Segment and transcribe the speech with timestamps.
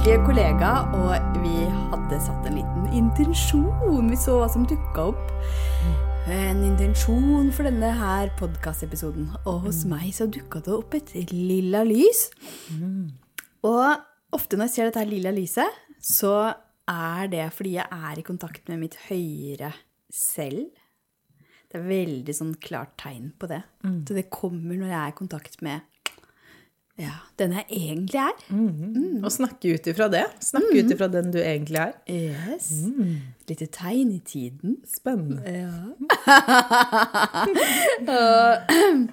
[0.00, 4.06] hyggelige kollega, og vi hadde satt en liten intensjon.
[4.08, 5.26] Vi så hva som dukka opp.
[6.32, 9.26] En intensjon for denne her podkastepisoden.
[9.44, 12.30] Og hos meg så dukka det opp et lilla lys.
[13.60, 13.84] Og
[14.32, 15.68] ofte når jeg ser dette her lilla lyset,
[16.00, 16.54] så
[16.88, 19.74] er det fordi jeg er i kontakt med mitt høyere
[20.08, 20.70] selv.
[21.68, 23.60] Det er veldig sånn klart tegn på det.
[24.08, 25.89] Så det kommer når jeg er i kontakt med
[27.00, 28.34] ja, den jeg egentlig er.
[29.24, 30.26] Og snakke ut ifra det.
[30.44, 31.94] Snakke ut ifra den du egentlig er.
[32.12, 32.66] Yes.
[33.48, 34.76] Lite tegn i tiden.
[34.88, 35.94] Spennende.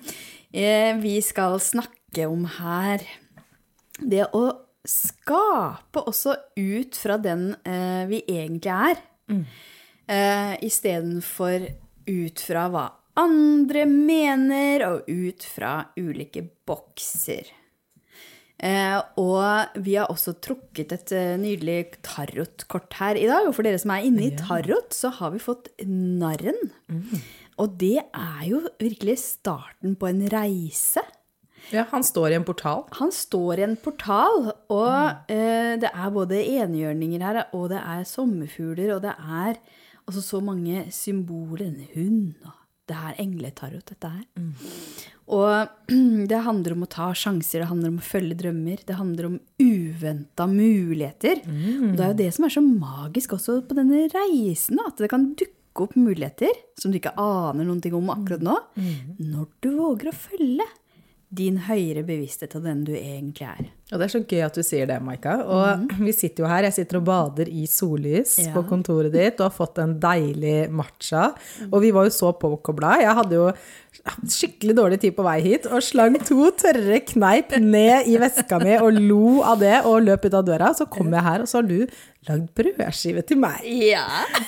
[0.58, 3.02] Eh, Vi skal snakke om her
[4.00, 4.46] det å
[4.88, 9.02] skape også ut fra den eh, vi egentlig er,
[10.08, 11.68] eh, istedenfor
[12.08, 12.86] ut fra hva
[13.20, 17.52] andre mener, og ut fra ulike bokser.
[18.58, 23.46] Eh, og vi har også trukket et eh, nydelig tarotkort her i dag.
[23.46, 26.58] Og for dere som er inne i tarot, så har vi fått narren.
[27.58, 31.06] Og det er jo virkelig starten på en reise.
[31.74, 32.86] Ja, han står i en portal.
[33.00, 38.06] Han står i en portal, og eh, det er både enhjørninger her, og det er
[38.08, 39.58] sommerfugler, og det er
[40.08, 41.68] altså så mange symboler.
[41.68, 42.56] En hund, og
[42.88, 44.26] det er engletarot, dette her.
[45.28, 45.92] Og
[46.32, 49.38] det handler om å ta sjanser, det handler om å følge drømmer, det handler om
[49.60, 51.42] uventa muligheter.
[51.92, 55.12] Og det er jo det som er så magisk også på denne reisen, at det
[55.12, 58.56] kan dukke opp muligheter som du ikke aner noen ting om akkurat nå,
[59.20, 60.66] når du våger å følge
[61.30, 63.66] din høyere bevissthet av den du egentlig er.
[63.92, 65.34] Og det er så gøy at du sier det, Maika.
[65.44, 68.54] Og vi sitter jo her, jeg sitter og bader i sollys Ja.
[68.56, 71.34] på kontoret ditt og har fått en deilig matcha.
[71.72, 72.94] Og vi var jo så påkobla.
[73.04, 73.50] Jeg hadde jo
[74.28, 78.78] skikkelig dårlig tid på vei hit og slang to tørre kneip ned i veska mi
[78.80, 80.72] og lo av det og løp ut av døra.
[80.78, 81.80] Så kom jeg her, og så har du
[82.30, 83.64] lagd brødskive til meg.
[83.66, 84.04] Ja.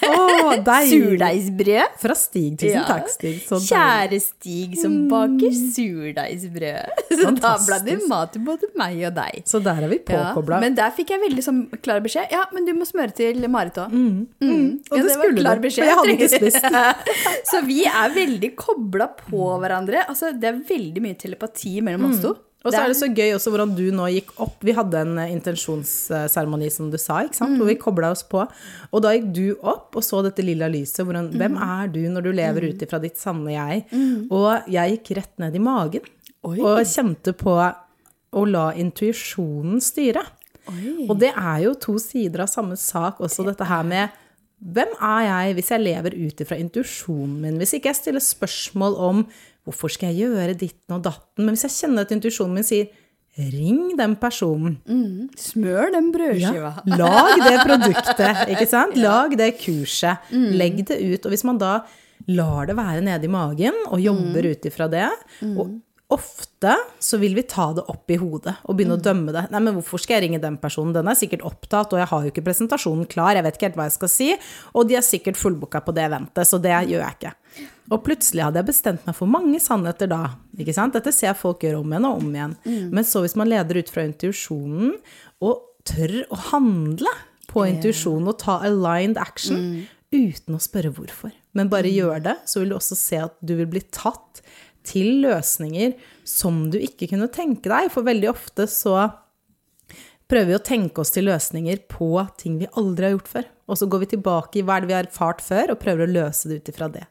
[0.09, 0.53] Oh!
[0.89, 1.95] Surdeigsbrød.
[2.01, 2.57] Fra Stig.
[2.59, 2.85] Tusen Ja.
[2.87, 3.41] takk, Stig.
[3.47, 3.59] Så.
[3.67, 7.03] Kjære Stig som baker surdeigsbrød.
[7.19, 9.41] Så da ble det mat til både meg og deg.
[9.49, 12.29] Så der er vi Ja, men der fikk jeg veldig sånn klar beskjed.
[12.33, 13.93] Ja, men du må smøre til Marit òg.
[13.93, 14.27] Mm.
[14.39, 16.69] Og Ja, det var skulle du, for jeg hadde ikke spist.
[17.51, 20.05] Så vi er veldig kobla på hverandre.
[20.09, 22.35] Altså, det er veldig mye telepati mellom oss to.
[22.65, 24.57] Og så er det så gøy også hvordan du nå gikk opp.
[24.67, 27.55] Vi hadde en eh, intensjonsseremoni, som du sa, ikke sant?
[27.55, 28.43] hvor vi kobla oss på.
[28.91, 31.05] Og da gikk du opp og så dette lilla lyset.
[31.07, 33.85] Hvordan, Hvem er du når du lever ut ifra ditt sanne jeg?
[34.27, 36.09] Og jeg gikk rett ned i magen
[36.47, 36.57] Oi.
[36.59, 40.25] og kjente på å la intuisjonen styre.
[41.07, 44.19] Og det er jo to sider av samme sak også, dette her med
[44.59, 47.59] hvem er jeg hvis jeg lever ut ifra intuisjonen min?
[47.61, 49.21] Hvis ikke jeg stiller spørsmål om
[49.69, 52.89] hvorfor skal jeg gjøre ditten og datten, men hvis jeg kjenner at intuisjonen min sier
[53.39, 54.73] ring den personen.
[55.39, 56.73] Smør den brødskiva.
[56.97, 58.97] Lag det produktet, ikke sant?
[58.99, 60.27] Lag det kurset.
[60.33, 61.23] Legg det ut.
[61.23, 61.77] Og hvis man da
[62.27, 65.05] lar det være nede i magen og jobber ut ifra det
[65.55, 65.77] og
[66.09, 69.43] Ofte så vil vi ta det opp i hodet og begynne å dømme det.
[69.53, 70.93] Nei, men hvorfor skal jeg ringe den personen?
[70.95, 73.77] Den er sikkert opptatt, og jeg har jo ikke presentasjonen klar, jeg vet ikke helt
[73.77, 74.29] hva jeg skal si,
[74.73, 77.33] og de er sikkert fullbooka på det eventet, så det gjør jeg ikke.
[77.93, 80.19] Og plutselig hadde jeg bestemt meg for mange sannheter da.
[80.57, 80.97] ikke sant?
[80.97, 82.57] Dette ser jeg folk gjøre om igjen og om igjen.
[82.93, 84.97] Men så hvis man leder ut fra intuisjonen
[85.45, 87.13] og tør å handle
[87.49, 92.61] på intuisjonen og ta aligned action uten å spørre hvorfor, men bare gjør det, så
[92.61, 94.41] vil du også se at du vil bli tatt
[94.87, 95.89] til løsninger
[96.27, 97.89] som du ikke kunne tenke deg.
[97.93, 98.95] For veldig ofte så
[100.29, 102.09] prøver vi å tenke oss til løsninger på
[102.39, 103.45] ting vi aldri har gjort før.
[103.69, 106.01] Og så går vi tilbake i hva er det vi har erfart før, og prøver
[106.05, 107.05] å løse det ut ifra det.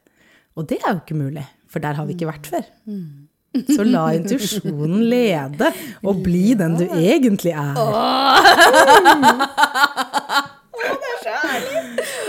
[0.59, 2.65] Og det er jo ikke mulig, for der har vi ikke vært før.
[3.75, 5.67] Så la intuisjonen lede,
[6.05, 7.73] og bli den du egentlig er.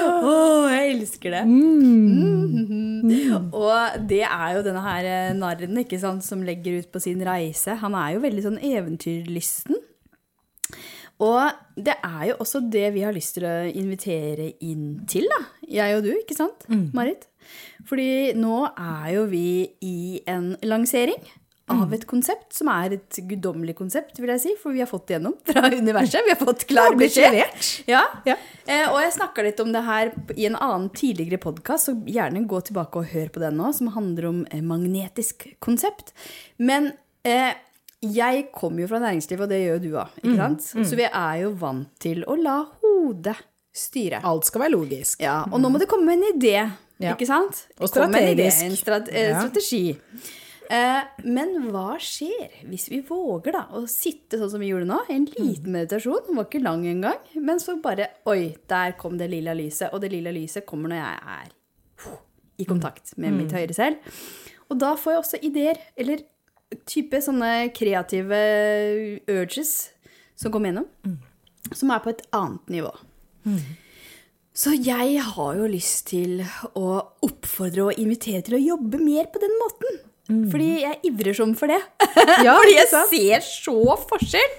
[0.00, 0.34] Å,
[0.72, 1.44] jeg elsker det.
[1.48, 2.88] Mhm.
[3.56, 7.22] Og det er jo denne her eh, narren ikke sant, som legger ut på sin
[7.24, 7.78] reise.
[7.80, 9.78] Han er jo veldig sånn eventyrlysten.
[11.20, 15.40] Og det er jo også det vi har lyst til å invitere inn til, da.
[15.68, 16.64] Jeg og du, ikke sant,
[16.96, 17.26] Marit?
[17.88, 21.20] Fordi nå er jo vi i en lansering
[21.70, 24.54] av et konsept som er et guddommelig konsept, vil jeg si.
[24.60, 26.20] For vi har fått det gjennom fra universet.
[26.26, 27.40] Vi har fått klar beskjed.
[27.90, 28.02] Ja.
[28.28, 28.36] Ja.
[28.66, 32.44] Eh, og jeg snakka litt om det her i en annen tidligere podkast, så gjerne
[32.50, 36.12] gå tilbake og hør på den nå, som handler om eh, magnetisk konsept.
[36.58, 36.92] Men
[37.24, 37.52] eh,
[38.00, 40.68] jeg kommer jo fra næringslivet, og det gjør du òg, ikke sant?
[40.88, 43.36] Så vi er jo vant til å la hodet
[43.76, 44.22] styre.
[44.26, 45.20] Alt skal være logisk.
[45.22, 46.54] Ja, og nå må det komme en idé,
[47.00, 47.12] Ja.
[47.14, 47.66] ikke sant?
[47.78, 48.24] Og strategisk.
[48.24, 48.48] en idé.
[48.70, 49.42] En strat eh, Ja.
[49.44, 49.96] strategi.
[50.70, 55.00] Eh, men hva skjer hvis vi våger da å sitte sånn som vi gjorde nå?
[55.10, 57.18] En liten meditasjon, den var ikke lang engang.
[57.34, 59.90] Men så bare Oi, der kom det lilla lyset.
[59.90, 61.56] Og det lilla lyset kommer når jeg er
[62.60, 64.20] i kontakt med mitt høyre selv.
[64.70, 66.22] Og da får jeg også ideer, eller
[66.86, 68.38] type sånne kreative
[69.32, 69.72] urges
[70.38, 71.16] som kommer gjennom,
[71.72, 72.92] som er på et annet nivå.
[74.60, 76.44] Så jeg har jo lyst til
[76.76, 76.86] å
[77.26, 80.00] oppfordre og invitere til å jobbe mer på den måten.
[80.52, 81.80] Fordi jeg ivrer sånn for det.
[82.46, 83.76] Ja, Fordi jeg ser så
[84.10, 84.52] forskjell.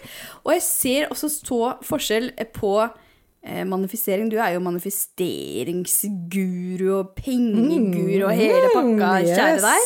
[0.44, 4.29] Og jeg ser også så forskjell på eh, manifestering.
[4.31, 9.81] Du er jo manifesteringsguru og pengeguru og hele pakka, Mm, kjære deg.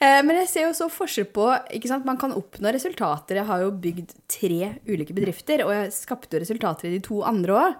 [0.00, 1.44] Eh, men jeg ser jo så forskjell på
[1.76, 2.04] ikke sant?
[2.08, 3.34] Man kan oppnå resultater.
[3.40, 7.16] Jeg har jo bygd tre ulike bedrifter, og jeg skapte jo resultater i de to
[7.26, 7.72] andre òg.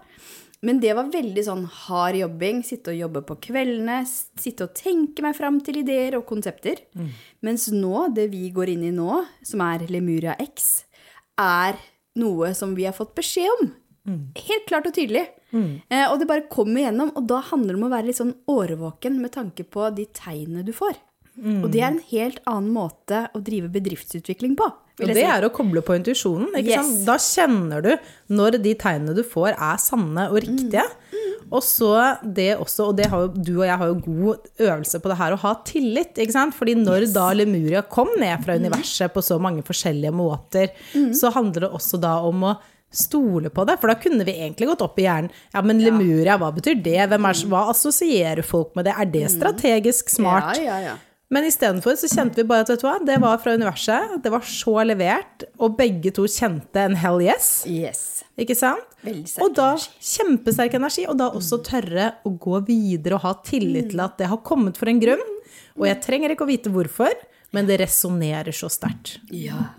[0.63, 2.63] Men det var veldig sånn hard jobbing.
[2.67, 4.03] Sitte og jobbe på kveldene.
[4.07, 6.83] Sitte og tenke meg fram til ideer og konsepter.
[7.41, 10.85] Mens nå, det vi går inn i nå, som er Lemuria X,
[11.41, 11.79] er
[12.21, 13.71] noe som vi har fått beskjed om.
[14.37, 15.27] Helt klart og tydelig.
[15.89, 17.13] Eh, og det bare kommer igjennom.
[17.17, 20.65] Og da handler det om å være litt sånn årvåken med tanke på de tegnene
[20.67, 20.97] du får.
[21.65, 24.67] Og det er en helt annen måte å drive bedriftsutvikling på.
[25.01, 25.27] Og det si.
[25.27, 26.55] er å koble på intuisjonen.
[26.61, 27.03] Yes.
[27.07, 27.93] Da kjenner du
[28.33, 30.87] når de tegnene du får, er sanne og riktige.
[31.51, 31.93] Og så
[32.23, 35.17] det også, og det har jo, du og jeg har jo god øvelse på det
[35.19, 36.13] her, å ha tillit.
[36.15, 36.55] ikke sant?
[36.55, 40.71] Fordi når da Lemuria kom ned fra universet på så mange forskjellige måter,
[41.17, 42.55] så handler det også da om å
[42.91, 43.77] stole på det.
[43.83, 45.31] For da kunne vi egentlig gått opp i hjernen.
[45.55, 46.97] Ja, men Lemuria, hva betyr det?
[47.07, 48.95] Er, hva assosierer folk med det?
[48.99, 50.59] Er det strategisk smart?
[50.59, 50.99] Ja, ja, ja.
[51.31, 54.33] Men istedenfor så kjente vi bare at vet du hva, det var fra universet, det
[54.35, 57.51] var så levert, og begge to kjente en hell yes.
[57.71, 58.01] Yes.
[58.41, 58.83] Ikke sant?
[59.39, 59.93] Og da energi.
[60.17, 64.31] kjempesterk energi, og da også tørre å gå videre og ha tillit til at det
[64.33, 65.23] har kommet for en grunn.
[65.79, 67.15] Og jeg trenger ikke å vite hvorfor,
[67.55, 69.21] men det resonnerer så sterkt.
[69.31, 69.71] Ja.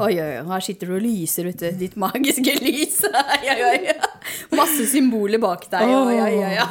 [0.00, 0.44] Oi, oi, oi.
[0.48, 1.74] Her sitter du og lyser, ute.
[1.76, 3.02] Ditt magiske lys.
[3.08, 3.96] Oi, oi, oi.
[4.58, 5.90] Masse symboler bak deg.
[5.92, 6.66] og ja, ja, ja.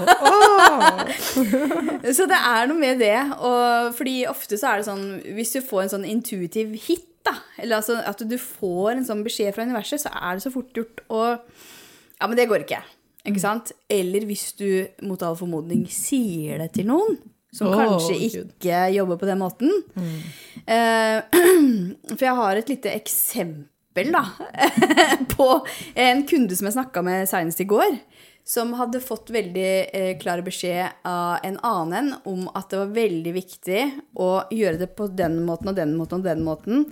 [2.17, 3.17] Så det er noe med det.
[3.37, 5.05] Og fordi ofte så er det sånn
[5.37, 9.23] Hvis du får en sånn intuitiv hit, da, eller altså at du får en sånn
[9.25, 12.79] beskjed fra universet, så er det så fort gjort å Ja, men det går ikke.
[13.27, 13.73] Ikke sant?
[13.91, 17.19] Eller hvis du mot all formodning sier det til noen
[17.57, 19.71] som oh, kanskje ikke jobber på den måten.
[20.67, 21.17] Eh,
[22.17, 23.65] for jeg har et lite eksempel,
[24.13, 24.23] da,
[25.35, 25.47] på
[25.95, 27.97] en kunde som jeg snakka med senest i går.
[28.47, 33.33] Som hadde fått veldig eh, klar beskjed av en annen om at det var veldig
[33.35, 33.81] viktig
[34.23, 36.85] å gjøre det på den måten og den måten og den måten.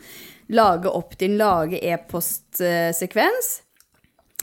[0.52, 3.54] Lage opp din lage e-postsekvens.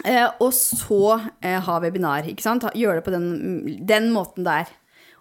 [0.09, 1.03] Eh, og så
[1.45, 2.25] eh, ha webinar.
[2.31, 2.65] ikke sant?
[2.73, 3.29] Gjøre det på den,
[3.85, 4.73] den måten der.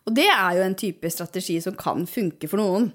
[0.08, 2.88] Og det er jo en type strategi som kan funke for noen.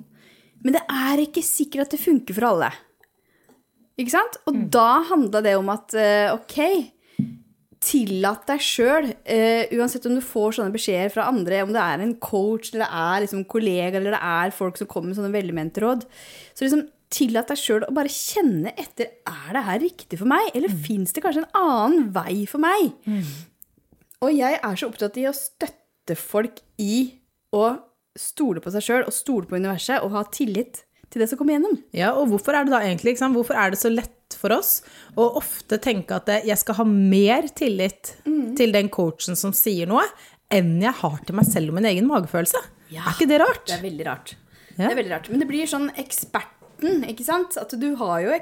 [0.64, 2.72] Men det er ikke sikkert at det funker for alle.
[3.96, 4.36] Ikke sant?
[4.48, 6.58] Og da handla det om at eh, ok,
[7.86, 9.08] tillat deg sjøl,
[9.76, 13.02] uansett om du får sånne beskjeder fra andre, om det er en coach, eller det
[13.04, 16.06] er liksom kollega, eller det er folk som kommer med sånne velmente råd,
[16.56, 16.82] så liksom
[17.14, 21.14] tillat deg sjøl å bare kjenne etter er det her riktig for meg, eller fins
[21.14, 22.96] det kanskje en annen vei for meg?
[24.26, 26.96] Og jeg er så opptatt i å støtte folk i
[27.54, 27.68] å
[28.18, 30.82] stole på seg sjøl og stole på universet og ha tillit
[31.12, 31.76] til det som kommer gjennom.
[31.96, 33.36] Ja, og hvorfor er det da egentlig, sant?
[33.36, 34.80] hvorfor er det så lett for oss
[35.16, 38.16] å ofte tenke at jeg skal ha mer tillit
[38.58, 40.04] til den coachen som sier noe,
[40.52, 42.60] enn jeg har til meg selv og min egen magefølelse?
[42.92, 43.06] Ja.
[43.06, 43.64] Er ikke det rart?
[43.68, 44.34] Det er veldig rart.
[44.76, 44.84] Ja.
[44.84, 45.30] Det er veldig rart.
[45.32, 47.56] Men det blir sånn eksperten, ikke sant?
[47.58, 48.36] At du har jo,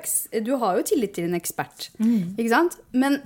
[0.44, 2.80] du har jo tillit til en ekspert, ikke sant?
[2.92, 3.20] Men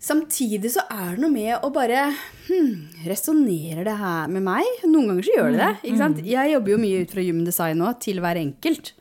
[0.00, 2.06] samtidig så er det noe med å bare
[2.48, 4.68] hmm, Resonnerer det her med meg?
[4.86, 5.74] Noen ganger så gjør det det.
[5.84, 6.22] ikke sant?
[6.26, 8.94] Jeg jobber jo mye ut fra human design nå, til hver enkelt.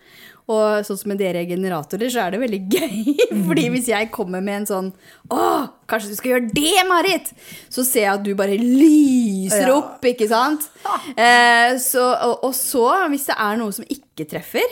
[0.50, 3.44] Og sånn som med dere generatorer, så er det veldig gøy.
[3.46, 4.88] Fordi hvis jeg kommer med en sånn
[5.30, 5.42] Å,
[5.90, 7.30] kanskje du skal gjøre det, Marit?
[7.70, 10.66] Så ser jeg at du bare lyser opp, ikke sant?
[11.20, 14.64] Eh, så, og, og så, hvis det er noe som ikke treffer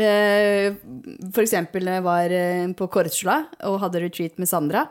[0.00, 0.74] eh,
[1.34, 3.36] For eksempel jeg var eh, på Kortsla
[3.68, 4.86] og hadde retreat med Sandra,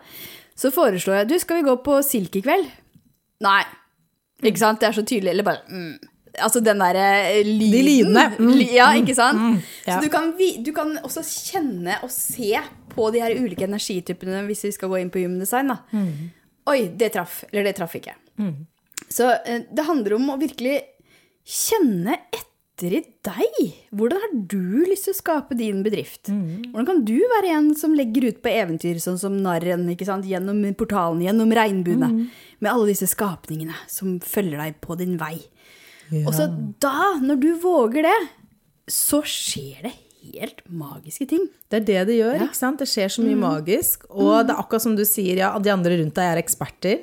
[0.56, 2.68] så foreslår jeg Du, skal vi gå på Silk i kveld?
[3.42, 3.62] Nei.
[4.44, 4.80] Ikke sant?
[4.82, 5.32] Det er så tydelig.
[5.36, 5.94] Eller bare mm.
[6.42, 7.72] Altså den derre lyden.
[7.74, 8.22] De lydene.
[8.40, 9.64] Mm, Ja, ikke sant?
[9.86, 9.98] ja.
[9.98, 10.30] Så du kan,
[10.64, 12.54] du kan også kjenne og se
[12.94, 15.74] på de her ulike energitypene hvis vi skal gå inn på human design.
[15.74, 15.82] Da.
[15.92, 16.30] Mm.
[16.72, 17.42] Oi, det traff.
[17.52, 18.16] Eller det traff ikke.
[19.12, 20.78] Så eh, det handler om å virkelig
[21.44, 22.48] kjenne etter
[22.90, 23.58] i deg.
[23.94, 26.32] Hvordan har du lyst til å skape din bedrift?
[26.72, 31.22] Hvordan kan du være en som legger ut på eventyr, sånn som narren, gjennom portalen,
[31.22, 32.10] gjennom regnbuene,
[32.60, 35.38] med alle disse skapningene som følger deg på din vei?
[36.26, 36.48] Og så
[36.82, 38.20] da, når du våger det,
[38.90, 41.48] så skjer det helt magiske ting.
[41.72, 42.36] Det er det det gjør.
[42.38, 42.48] Ja.
[42.48, 42.82] ikke sant?
[42.82, 44.06] Det skjer så mye magisk.
[44.12, 47.02] Og det er akkurat som du sier, ja, de andre rundt deg er eksperter.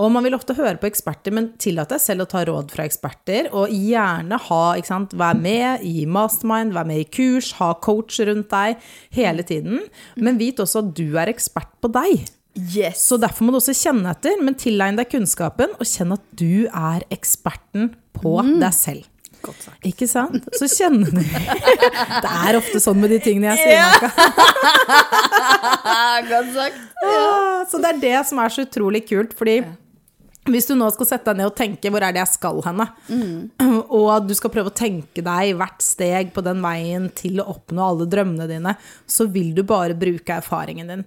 [0.00, 2.86] Og man vil ofte høre på eksperter, men tillat deg selv å ta råd fra
[2.88, 3.50] eksperter.
[3.56, 8.20] Og gjerne ha, ikke sant, vær med i mastermind, vær med i kurs, ha coach
[8.24, 8.80] rundt deg
[9.16, 9.84] hele tiden.
[10.16, 12.26] Men vit også at du er ekspert på deg.
[12.54, 13.02] Yes.
[13.08, 16.68] Så derfor må du også kjenne etter, men tilegne deg kunnskapen, og kjenn at du
[16.70, 19.08] er eksperten på deg selv.
[19.44, 19.78] Godt sagt.
[19.84, 20.46] Ikke sant?
[20.56, 21.20] Så kjenner du
[22.24, 23.80] Det er ofte sånn med de tingene jeg sier.
[23.84, 24.08] Marka.
[26.32, 26.78] Godt sagt.
[27.04, 27.24] Ja.
[27.70, 29.58] Så det er det som er så utrolig kult, fordi
[30.50, 32.88] hvis du nå skal sette deg ned og tenke 'hvor er det jeg skal henne',
[33.98, 37.80] og du skal prøve å tenke deg hvert steg på den veien til å oppnå
[37.80, 41.04] alle drømmene dine, så vil du bare bruke erfaringen din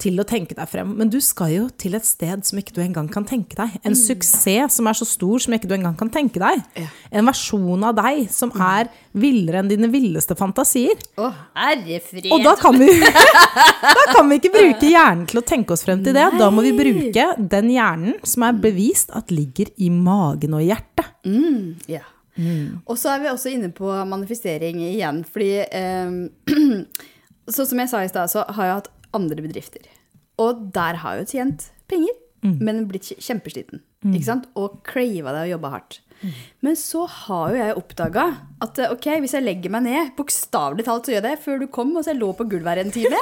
[0.00, 0.94] til å tenke deg frem.
[0.96, 3.76] Men du skal jo til et sted som ikke du engang kan tenke deg.
[3.84, 6.64] En suksess som er så stor som ikke du engang kan tenke deg.
[6.78, 6.88] Ja.
[7.12, 10.98] En versjon av deg som er villere enn dine villeste fantasier.
[11.18, 12.28] Å, herre fred.
[12.34, 12.88] Og da kan, vi,
[13.96, 16.28] da kan vi ikke bruke hjernen til å tenke oss frem til det.
[16.38, 21.10] Da må vi bruke den hjernen som er bevist at ligger i magen og hjertet.
[21.90, 22.04] Ja.
[22.86, 27.06] Og så er vi også inne på manifestering igjen, fordi eh,
[27.50, 29.88] Sånn som jeg sa i stad, så har jeg hatt andre bedrifter.
[30.40, 32.14] Og der har jeg jo tjent penger,
[32.46, 33.80] men blitt kjempesliten.
[33.82, 34.14] kjempesliten.
[34.14, 34.46] Ikke sant?
[34.54, 35.98] Og crava det og jobba hardt.
[36.64, 38.24] Men så har jo jeg oppdaga
[38.60, 41.62] at eh, ok, hvis jeg legger meg ned, bokstavelig talt så gjør jeg det, før
[41.62, 43.20] du kom, og så jeg lå på gulvet her en time,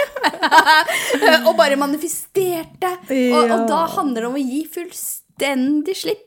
[1.49, 2.91] og bare manifesterte.
[3.31, 6.25] Og, og da handler det om å gi fullstendig slipp.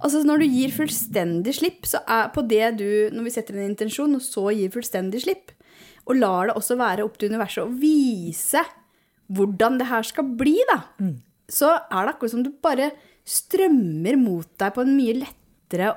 [0.00, 3.68] Altså Når du gir fullstendig slipp, så er på det du Når vi setter en
[3.68, 5.52] intensjon, og så gir fullstendig slipp,
[6.08, 8.64] og lar det også være opp til universet å vise
[9.28, 10.78] hvordan det her skal bli, da,
[11.52, 12.86] så er det akkurat som du bare
[13.28, 15.37] strømmer mot deg på en mye lettere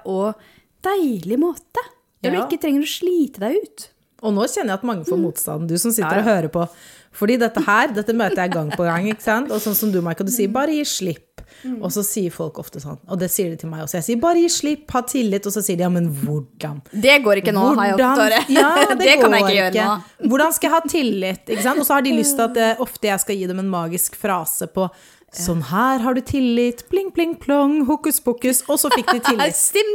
[0.05, 0.35] og
[0.83, 1.81] deilig måte.
[2.23, 2.41] Der Ja.
[2.41, 3.89] du ikke trenger å slite deg ut.
[4.21, 6.67] Og nå kjenner jeg at mange får motstand, du som sitter og hører på.
[7.11, 9.51] Fordi dette her, dette møter jeg gang på gang, ikke sant?
[9.51, 11.41] Og sånn som du, Maika, du sier bare gi slipp.
[11.81, 14.19] Og så sier folk ofte sånn, og det sier de til meg også, jeg sier
[14.21, 16.81] bare gi slipp, ha tillit, og så sier de ja, men hvordan?
[16.93, 20.29] Det går ikke nå, har jeg opptatt Ja, det, det kan jeg ikke gjøre nå.
[20.31, 21.43] Hvordan skal jeg ha tillit?
[21.51, 21.79] Ikke sant?
[21.79, 24.15] Og så har de lyst til at eh, ofte jeg skal gi dem en magisk
[24.15, 24.87] frase på
[25.31, 29.55] Sånn her har du tillit, pling, pling, plong, hokus pokus, og så fikk de tillit.
[29.55, 29.93] Stim.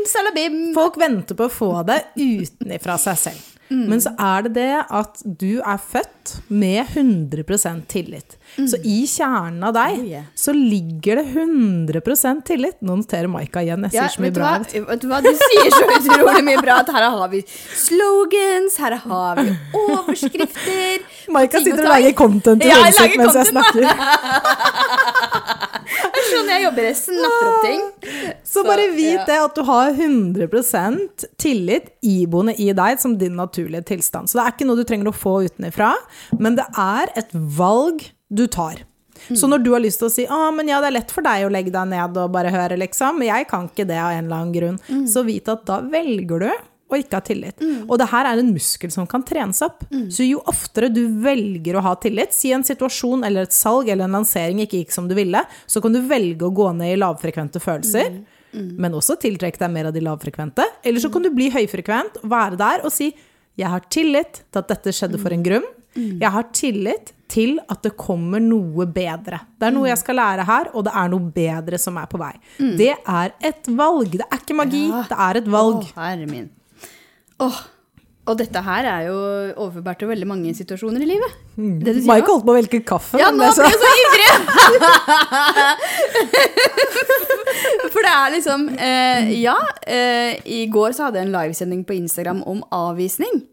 [0.76, 3.52] Folk venter på å få det utenifra seg selv.
[3.68, 6.12] Men så er det det at du er født
[6.48, 8.36] med 100% tillit.
[8.56, 10.24] Så i kjernen av deg Oh, yeah.
[10.34, 12.76] så ligger det 100% tillit.
[12.84, 14.44] Nå noterer Maika igjen, jeg sier så mye bra.
[14.56, 14.58] hva?
[14.90, 15.06] vet du.
[15.10, 16.74] hva, du sier så utrolig mye bra.
[16.84, 19.48] At her har vi slogans, her har vi
[19.82, 20.96] overskrifter.
[21.34, 23.82] Maika sitter og lager content Ja, jeg hodet sitt mens jeg snakker.
[26.26, 26.88] Er sånn jeg jobber.
[26.88, 27.84] Jeg snapper opp ting.
[28.46, 33.86] Så bare vit det at du har 100% tillit iboende i deg som din naturlige
[33.92, 34.30] tilstand.
[34.30, 35.94] Så det er ikke noe du trenger å få utenifra,
[36.38, 38.82] men det er et valg du tar.
[39.32, 41.24] Så når du har lyst til å si ah, men ja, det er lett for
[41.24, 44.26] deg å legge deg ned og bare høre, liksom, jeg kan ikke det av en
[44.26, 46.50] eller annen grunn, så vit at da velger du
[46.88, 47.58] å ikke ha tillit.
[47.88, 49.84] Og det her er en muskel som kan trenes opp.
[50.10, 54.04] Så jo oftere du velger å ha tillit, si en situasjon eller et salg eller
[54.04, 57.00] en lansering ikke gikk som du ville, så kan du velge å gå ned i
[57.00, 58.20] lavfrekvente følelser,
[58.52, 60.64] men også tiltrekke deg mer av de lavfrekvente.
[60.84, 63.12] Eller så kan du bli høyfrekvent, være der og si
[63.56, 65.72] 'jeg har tillit til at dette skjedde for en grunn'.
[66.20, 69.40] Jeg har tillit til at det kommer noe bedre.
[69.58, 72.18] Det er noe jeg skal lære her, og det er noe bedre som er på
[72.18, 72.34] vei.
[72.76, 74.10] Det er et valg.
[74.12, 75.82] Det er ikke magi, det er et valg.
[75.82, 76.50] Å, herre min.
[77.44, 77.58] Åh,
[78.26, 79.16] og dette her er jo
[79.54, 81.34] overførbart til veldig mange situasjoner i livet.
[81.56, 83.20] Det du sier Mike holdt på å velge kaffe.
[83.20, 84.30] Ja, nå ble jeg så ivrig!
[87.94, 91.94] For det er liksom eh, Ja, eh, i går så hadde jeg en livesending på
[92.00, 93.44] Instagram om avvisning.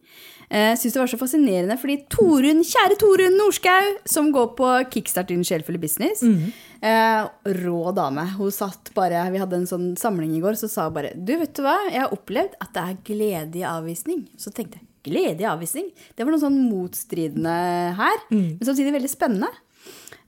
[0.53, 5.31] Jeg syns det var så fascinerende, fordi Torunn, kjære Torunn Norskau, som går på Kickstart
[5.31, 7.25] din sjelfulle business eh,
[7.63, 8.27] Rå dame.
[8.37, 11.33] Hun satt bare Vi hadde en sånn samling i går, så sa hun bare Du,
[11.39, 14.27] vet du hva, jeg har opplevd at det er glede i avvisning.
[14.37, 15.89] Så tenkte jeg glede i avvisning?
[16.15, 17.57] Det var noe sånn motstridende
[17.97, 19.49] her, men samtidig veldig spennende.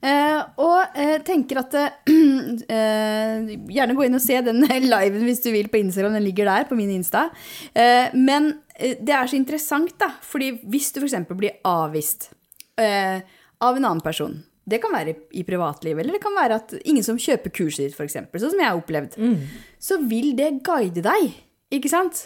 [0.06, 1.94] Eh, og eh, tenker at eh,
[2.76, 4.60] eh, Gjerne gå inn og se den
[4.92, 6.18] liven hvis du vil på Instagram.
[6.18, 7.30] Den ligger der på min Insta.
[7.72, 10.10] Eh, men eh, det er så interessant, da.
[10.24, 11.16] Fordi hvis du f.eks.
[11.32, 12.30] blir avvist
[12.80, 13.22] eh,
[13.64, 17.04] av en annen person det kan være i privatlivet, eller det kan være at ingen
[17.06, 19.12] som kjøper kurset ditt, f.eks., sånn som jeg har opplevd.
[19.78, 21.36] Så vil det guide deg.
[21.76, 22.24] Ikke sant?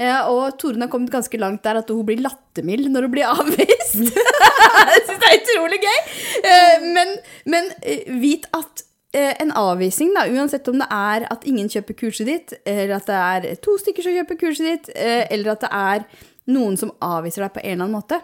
[0.00, 3.28] Eh, og Torunn har kommet ganske langt der at hun blir lattermild når hun blir
[3.28, 4.00] avvist.
[4.94, 6.00] jeg syns det er utrolig gøy!
[6.50, 7.14] Eh, men
[7.48, 11.96] men eh, vit at eh, en avvisning, da, uansett om det er at ingen kjøper
[12.00, 15.64] kurset ditt, eller at det er to stykker som kjøper kurset ditt, eh, eller at
[15.64, 16.06] det er
[16.54, 18.20] noen som avviser deg på en eller annen måte,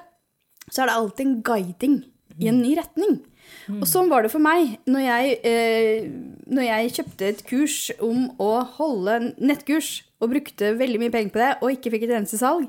[0.70, 1.98] så er det alltid en guiding
[2.40, 3.20] i en ny retning.
[3.70, 6.08] Og sånn var det for meg når jeg, eh,
[6.50, 11.40] når jeg kjøpte et kurs om å holde nettkurs, og brukte veldig mye penger på
[11.40, 12.66] det, og ikke fikk et eneste salg.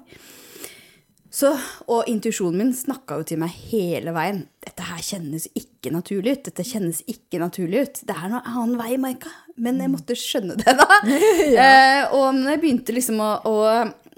[1.32, 1.54] Så,
[1.88, 4.42] og intuisjonen min snakka jo til meg hele veien.
[4.60, 6.42] Dette her kjennes ikke naturlig ut.
[6.50, 8.02] Dette kjennes ikke naturlig ut.
[8.10, 9.32] Det er noen annen vei, Maika.
[9.56, 11.00] Men jeg måtte skjønne det, da.
[11.64, 13.56] eh, og når jeg begynte liksom å, å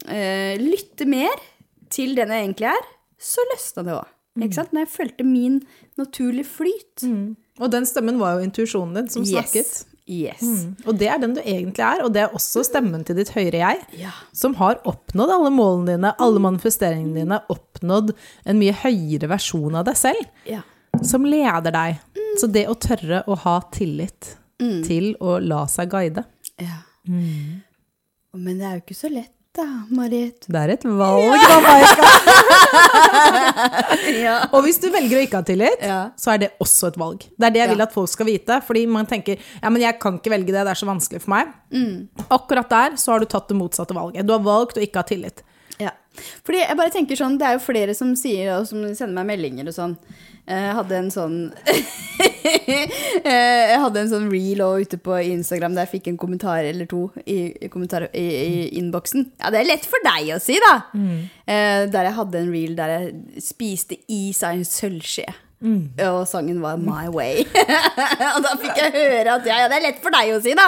[0.09, 1.37] eh, lytte mer
[1.93, 2.91] til den jeg egentlig er,
[3.21, 4.09] så løsna det òg.
[4.49, 4.73] Sant?
[4.73, 5.61] Når jeg følte min
[6.01, 7.05] naturlige flyt.
[7.61, 9.83] Og den stemmen var jo intuisjonen din som snakket.
[10.05, 10.41] Yes.
[10.43, 10.75] Mm.
[10.85, 13.61] Og det er den du egentlig er, og det er også stemmen til ditt høyere
[13.61, 14.11] jeg, Ja.
[14.35, 18.11] som har oppnådd alle målene dine, alle manifesteringene dine, oppnådd
[18.45, 20.61] en mye høyere versjon av deg selv, Ja.
[21.01, 21.99] som leder deg.
[22.41, 26.25] Så det å tørre å ha tillit til å la seg guide,
[26.59, 26.81] ja.
[27.05, 30.45] Men det er jo ikke så lett, da, Marit.
[30.49, 31.57] det er et valg, ja!
[34.23, 34.35] Ja.
[34.53, 35.99] Og hvis du velger å ikke ha tillit, Ja.
[36.17, 37.25] så er det også et valg.
[37.37, 39.99] Det er det jeg vil at folk skal vite, fordi man tenker ja, men jeg
[40.01, 41.53] kan ikke velge det, det er så vanskelig for meg.
[41.73, 42.07] Mm.
[42.33, 44.25] Akkurat der så har du tatt det motsatte valget.
[44.27, 45.43] Du har valgt å ikke ha tillit.
[46.45, 49.31] Fordi jeg bare tenker sånn, Det er jo flere som sier, og som sender meg
[49.33, 49.97] meldinger og sånn.
[50.45, 51.37] Eh, Jeg hadde en sånn
[53.23, 56.65] Eh, Jeg hadde en sånn reel også ute på Instagram der jeg fikk en kommentar
[56.67, 59.29] eller to i, i, kommentar, i, i innboksen.
[59.39, 60.73] Ja, det er lett for deg å si, da!
[60.93, 61.23] Mm.
[61.93, 65.25] Der jeg hadde en reel der jeg spiste is av en sølvskje.
[65.63, 67.45] Og sangen var My Way.
[68.33, 70.53] og da fikk jeg høre at ja, ja, det er lett for deg å si,
[70.59, 70.65] da.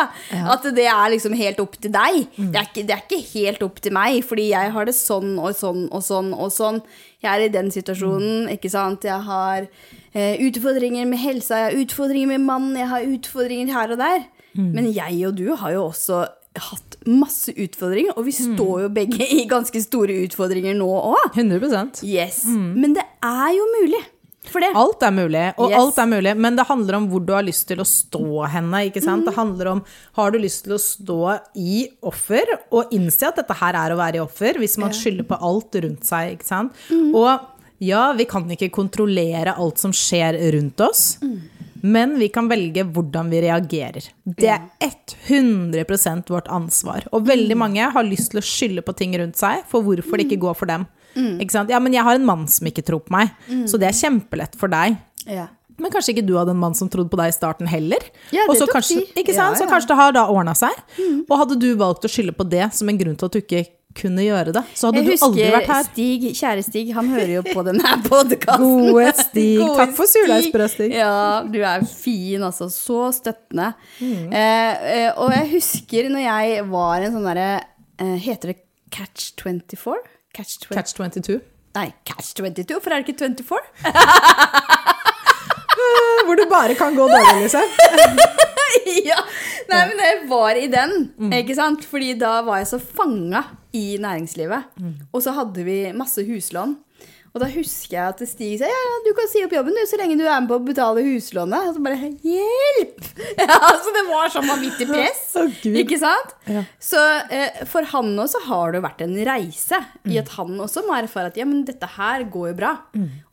[0.54, 2.22] At det er liksom helt opp til deg.
[2.38, 5.36] Det, er ikke, det er ikke helt opp til meg, fordi jeg har det sånn
[5.42, 6.80] og sånn og sånn og sånn.
[7.26, 9.04] Jeg er i den situasjonen, ikke sant.
[9.08, 9.68] Jeg har
[10.14, 14.26] eh, utfordringer med helsa, jeg har utfordringer med mannen, jeg har utfordringer her og der.
[14.56, 16.24] Men jeg og du har jo også
[16.56, 21.34] hatt masse utfordringer, og vi står jo begge i ganske store utfordringer nå òg.
[21.36, 22.46] 100% Yes.
[22.48, 24.00] Men det er jo mulig.
[24.76, 25.78] Alt er mulig, og Yes.
[25.80, 28.84] alt er mulig, men det handler om hvor du har lyst til å stå henne.
[28.92, 29.26] ikke sant?
[29.26, 29.84] Det handler om
[30.16, 33.98] har du lyst til å stå i offer og innse at dette her er å
[33.98, 36.38] være i offer, hvis man skylder på alt rundt seg.
[36.38, 36.74] ikke sant?
[37.14, 37.40] Og
[37.80, 41.18] ja, vi kan ikke kontrollere alt som skjer rundt oss.
[41.86, 44.08] Men vi kan velge hvordan vi reagerer.
[44.26, 44.64] Det er
[45.28, 47.06] 100% vårt ansvar.
[47.14, 50.26] Og veldig mange har lyst til å skylde på ting rundt seg for hvorfor det
[50.30, 50.88] ikke går for dem.
[51.52, 51.70] Sant?
[51.72, 53.32] Ja, men jeg har en mann som ikke tror på meg,
[53.70, 54.98] så det er kjempelett for deg.
[55.30, 55.48] Ja.
[55.80, 58.04] Men kanskje ikke du hadde en mann som trodde på deg i starten heller.
[58.32, 59.60] Ja, det kanskje, ikke Ja, sant?
[59.60, 60.72] Så kanskje det har da ordna seg.
[61.28, 63.66] Og hadde du valgt å skylde på det som en grunn til at du ikke
[63.96, 65.88] kunne gjøre det, så hadde Jeg du aldri vært her.
[65.88, 68.92] Stig, kjære Stig, han hører jo på denne podkasten.
[68.92, 69.64] Gode Stig.
[69.80, 70.96] Takk for surdeigsbrød, Stig.
[70.98, 71.16] Ja,
[71.48, 72.68] du er fin, altså.
[72.74, 73.72] Så støttende.
[74.02, 74.30] Mm.
[74.36, 77.50] Eh, eh, og jeg husker når jeg var en sånn derre
[78.04, 78.58] eh, Heter det
[78.96, 79.96] Catch 24?
[80.36, 81.40] Catch 20, Catch 22.
[81.76, 84.84] Nei, Catch 22, for er det ikke 24?
[86.26, 87.62] Hvor du bare kan gå dårlig, liksom.
[89.10, 89.20] ja.
[89.70, 90.92] Nei, men jeg var i den,
[91.34, 91.86] ikke sant?
[91.90, 93.44] Fordi da var jeg så fanga
[93.76, 94.68] i næringslivet.
[95.14, 96.76] Og så hadde vi masse huslån.
[97.36, 100.00] Og da husker jeg at Stig sa ja, du kan si opp jobben du, så
[100.00, 101.68] lenge du er med på å betale huslånet.
[101.68, 103.04] Og så bare hjelp!
[103.36, 105.20] Ja, altså det var sånn vanvittig press.
[105.38, 106.32] Oh, ikke sant?
[106.50, 106.62] Ja.
[106.82, 107.00] Så
[107.34, 109.78] eh, for han også har det vært en reise
[110.10, 112.72] i at han også må erfare at ja, men dette her går jo bra.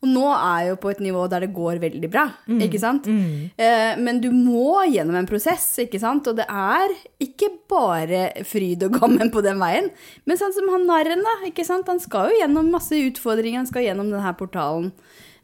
[0.03, 2.25] Og nå er jeg jo på et nivå der det går veldig bra,
[2.67, 3.07] ikke sant?
[3.09, 6.27] Eh, men du må gjennom en prosess, ikke sant?
[6.31, 9.89] Og det er ikke bare fryd og gammen på den veien.
[10.29, 11.89] Men sånn som han narren, da, ikke sant?
[11.91, 14.91] Han skal jo gjennom masse utfordringer, han skal gjennom denne portalen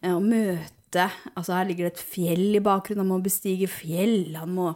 [0.02, 0.64] eh, og møte
[1.36, 4.70] Altså her ligger det et fjell i bakgrunnen, han må bestige fjell, han må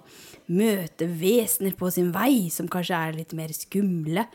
[0.52, 4.26] møte vesener på sin vei som kanskje er litt mer skumle.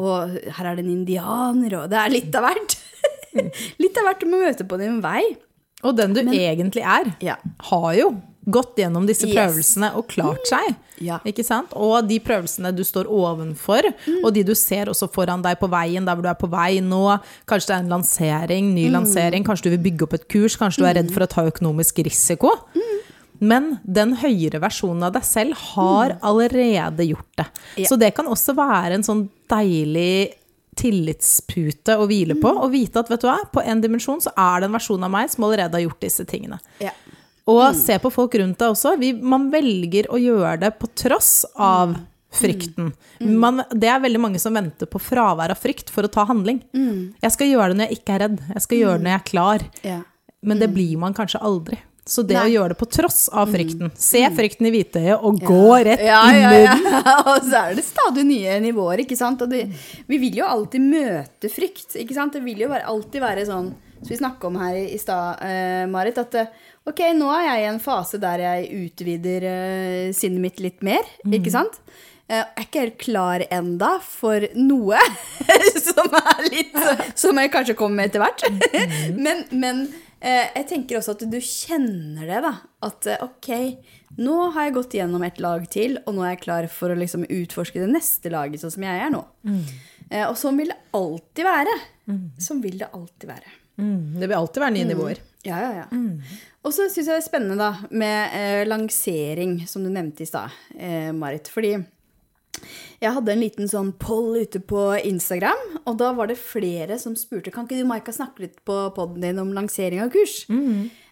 [0.00, 2.78] Og her er det en indianer, og det er litt av hvert.
[3.82, 5.20] litt av hvert du må møte på din vei.
[5.84, 7.36] Og den du egentlig er, Ja.
[7.68, 8.08] har jo
[8.50, 9.34] gått gjennom disse Yes.
[9.36, 10.76] prøvelsene og klart seg.
[11.04, 11.18] Ja.
[11.28, 11.72] Ikke sant?
[11.76, 13.86] Og de prøvelsene du står ovenfor,
[14.24, 16.80] og de du ser også foran deg på veien, der hvor du er på vei
[16.80, 17.20] nå.
[17.46, 20.82] Kanskje det er en lansering, ny lansering, kanskje du vil bygge opp et kurs, kanskje
[20.82, 22.50] du er redd for å ta økonomisk risiko.
[23.40, 27.46] Men den høyere versjonen av deg selv har allerede gjort det.
[27.84, 27.86] Ja.
[27.86, 30.32] Så det kan også være en sånn deilig
[30.78, 34.60] tillitspute å hvile på, og vite at vet du hva, på en dimensjon så er
[34.62, 36.58] det en versjon av meg som allerede har gjort disse tingene.
[36.82, 36.92] Ja.
[37.48, 38.94] Og se på folk rundt deg også.
[39.00, 41.96] Vi, man velger å gjøre det på tross av
[42.38, 42.90] frykten.
[43.24, 46.60] Man, det er veldig mange som venter på fravær av frykt for å ta handling.
[46.76, 48.40] Jeg skal gjøre det når jeg ikke er redd.
[48.52, 49.64] Jeg skal gjøre det når jeg er klar.
[49.86, 50.00] Ja.
[50.44, 51.80] Men det blir man kanskje aldri.
[52.08, 52.44] Så det Nei.
[52.46, 56.22] å gjøre det på tross av frykten Se frykten i hvitøyet og gå rett Ja,
[56.32, 56.64] inn i den.
[56.64, 57.02] ja.
[57.04, 57.16] ja.
[57.34, 59.42] Og så er det stadig nye nivåer, ikke sant.
[59.44, 59.66] Og det,
[60.08, 62.36] vi vil jo alltid møte frykt, ikke sant.
[62.38, 66.16] Det vil jo alltid være sånn, som vi snakka om her i, stad, eh, Marit,
[66.22, 66.48] at eh,
[66.88, 71.04] ok, nå er jeg i en fase der jeg utvider uh, sinnet mitt litt mer,
[71.28, 71.80] ikke sant.
[72.28, 74.98] Eh, Jeg er ikke helt klar enda for noe
[75.86, 76.74] som er litt
[77.16, 78.44] Som jeg kanskje kommer med etter hvert.
[79.24, 79.80] Men, men
[80.20, 82.52] eh, jeg tenker også at du kjenner det, da.
[82.84, 83.48] At eh, ok,
[84.20, 86.98] nå har jeg gått gjennom et lag til, og nå er jeg klar for å
[87.00, 89.22] liksom utforske det neste laget, sånn som jeg er nå.
[89.48, 89.64] Mm.
[90.28, 91.78] og sånn vil det alltid være.
[92.44, 93.56] Sånn vil det alltid være.
[93.78, 95.24] Mm, det vil alltid være nye nivåer.
[95.46, 95.88] Ja, ja, ja.
[96.66, 100.28] Og så syns jeg det er spennende da, med eh, lansering, som du nevnte i
[100.28, 101.48] stad, eh, Marit.
[101.52, 101.76] Fordi
[102.98, 107.14] jeg hadde en liten sånn poll ute på Instagram, og da var det flere som
[107.16, 110.42] spurte kan ikke du, Maika, snakke litt på poden din om lansering av kurs.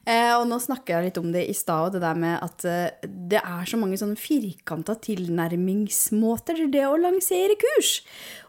[0.06, 2.66] Eh, og nå snakker jeg litt om det i stad, og det der med at
[2.70, 7.96] eh, det er så mange sånne firkanta tilnærmingsmåter til det å lansere kurs.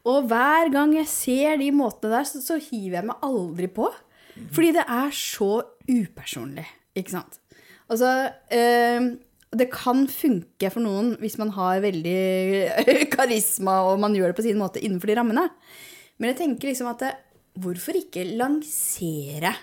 [0.06, 3.90] Og hver gang jeg ser de måtene der, så, så hiver jeg meg aldri på.
[4.54, 5.52] Fordi det er så
[5.90, 7.40] upersonlig, ikke sant.
[7.88, 8.10] Altså,
[8.52, 9.14] eh,
[9.56, 14.48] det kan funke for noen hvis man har veldig karisma og man gjør det på
[14.50, 15.48] sin måte innenfor de rammene.
[16.18, 17.14] Men jeg tenker liksom at det,
[17.62, 19.54] hvorfor ikke lansere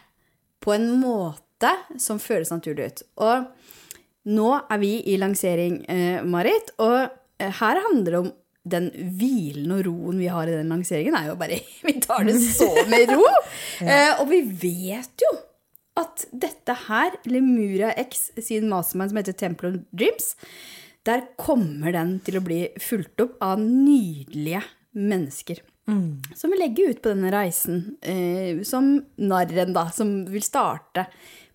[0.65, 1.71] på en måte
[2.01, 3.05] som føles naturlig ut?
[3.27, 8.33] Og nå er vi i lansering, eh, Marit, og eh, her handler det om
[8.65, 8.87] den
[9.19, 12.71] hvilen og roen vi har i den lanseringen, er jo bare Vi tar det så
[12.89, 13.27] med ro!
[13.85, 15.35] eh, og vi vet jo
[16.01, 20.35] at dette her, Lemuria X sin mastermind som heter Temple of Dreams,
[21.07, 24.63] der kommer den til å bli fulgt opp av nydelige
[24.97, 25.61] mennesker.
[26.35, 31.07] Som vil legge ut på denne reisen eh, som narren, da, som vil starte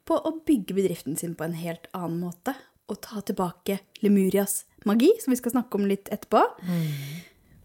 [0.05, 2.53] på å bygge bedriften sin på en helt annen måte.
[2.89, 6.45] Og ta tilbake Lemurias magi, som vi skal snakke om litt etterpå.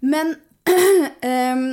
[0.04, 0.34] Men
[1.28, 1.68] ehm,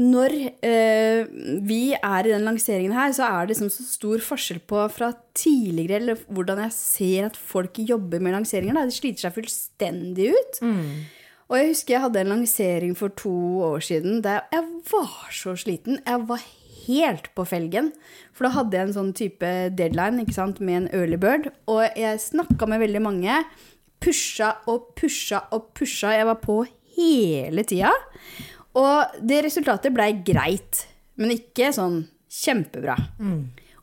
[0.00, 0.34] når
[0.64, 1.28] eh,
[1.66, 5.10] vi er i den lanseringen her, så er det liksom så stor forskjell på fra
[5.36, 8.78] tidligere, eller hvordan jeg ser at folk jobber med lanseringer.
[8.78, 8.86] Da.
[8.88, 10.62] De sliter seg fullstendig ut.
[11.50, 13.34] Og jeg husker jeg hadde en lansering for to
[13.66, 15.98] år siden der jeg var så sliten.
[16.06, 16.44] Jeg var
[16.86, 17.90] helt på felgen.
[18.32, 21.50] For da hadde jeg en sånn type deadline ikke sant, med en early bird.
[21.70, 23.42] Og jeg snakka med veldig mange.
[24.00, 26.14] Pusha og pusha og pusha.
[26.16, 26.62] Jeg var på
[26.96, 27.92] hele tida.
[28.78, 30.84] Og det resultatet blei greit,
[31.18, 32.94] men ikke sånn kjempebra.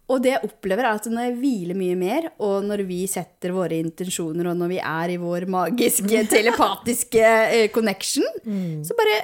[0.08, 3.52] Og det jeg opplever, er at når jeg hviler mye mer, og når vi setter
[3.56, 7.32] våre intensjoner, og når vi er i vår magiske, telepatiske
[7.76, 8.86] connection, mm.
[8.88, 9.24] så bare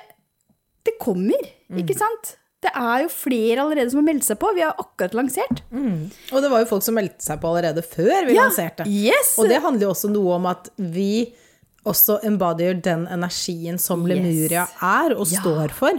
[0.83, 1.39] Det kommer,
[1.79, 2.33] ikke sant?
[2.63, 4.49] Det er jo flere allerede som har meldt seg på.
[4.55, 5.61] Vi har akkurat lansert.
[5.71, 8.87] Og det var jo folk som meldte seg på allerede før vi Ja, lanserte.
[8.87, 9.33] yes!
[9.39, 11.31] Og det handler jo også noe om at vi
[11.85, 14.15] også embodyer den energien som Yes.
[14.15, 15.41] Lemuria er og Ja.
[15.41, 15.91] står for.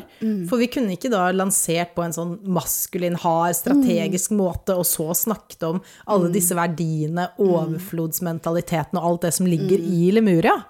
[0.48, 5.10] For vi kunne ikke da lansert på en sånn maskulin, hard, strategisk måte, og så
[5.14, 10.64] snakket om alle disse verdiene, overflodsmentaliteten og alt det som ligger i Lemuria.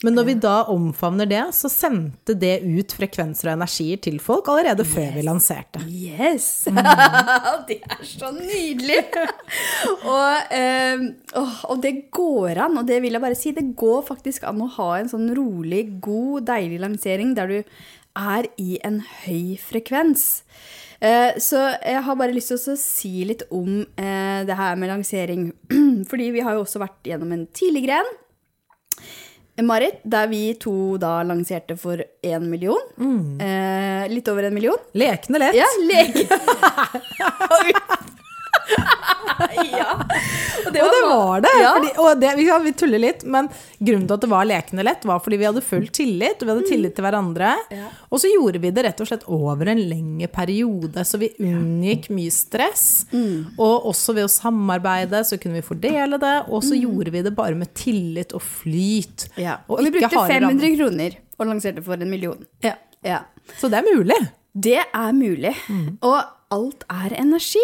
[0.00, 4.48] Men når vi da omfavner det, så sendte det ut frekvenser og energier til folk
[4.48, 5.82] allerede før vi lanserte.
[5.84, 6.64] Yes!
[7.68, 9.02] det er så nydelig!
[10.14, 11.04] og, eh,
[11.36, 14.70] og det går an, og det vil jeg bare si, det går faktisk an å
[14.78, 17.58] ha en sånn rolig, god, deilig lansering der du
[18.16, 20.30] er i en høy frekvens.
[21.00, 24.92] Eh, så jeg har bare lyst til å si litt om eh, det her med
[24.92, 25.50] lansering.
[26.08, 28.12] Fordi vi har jo også vært gjennom en tidligere en.
[29.62, 32.80] Marit, der vi to da lanserte for én million.
[33.40, 34.76] Eh, litt over en million.
[34.92, 35.54] Lekende lett.
[35.54, 36.26] Ja, leke.
[39.70, 39.94] ja.
[40.66, 41.52] Og det Og var, det var det!
[41.62, 41.70] Ja.
[41.76, 44.84] Fordi, og det, vi, kan- vi tuller litt, men grunnen til at det var lekende
[44.86, 47.52] lett, var fordi vi hadde full tillit, og vi hadde tillit til hverandre.
[47.74, 47.88] Ja.
[48.10, 52.10] Og så gjorde vi det rett og slett over en lengre periode, så vi unngikk
[52.14, 52.86] mye stress.
[53.12, 57.34] Og også ved å samarbeide så kunne vi fordele det, og så gjorde vi det
[57.38, 59.28] bare med tillit og flyt.
[59.40, 59.58] Ja.
[59.68, 62.44] Og Og vi brukte harde 500 kroner og lanserte for en million.
[62.64, 62.74] Ja.
[63.06, 63.22] Ja.
[63.56, 64.18] Så det er mulig.
[64.52, 65.54] Det er mulig.
[66.04, 66.18] Og
[66.52, 67.62] alt er energi.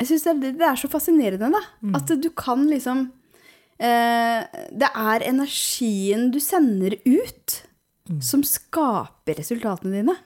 [0.00, 1.60] Jeg syns det, det er så fascinerende, da.
[1.98, 3.06] At du kan liksom
[3.80, 7.58] eh, Det er energien du sender ut,
[8.24, 10.16] som skaper resultatene dine.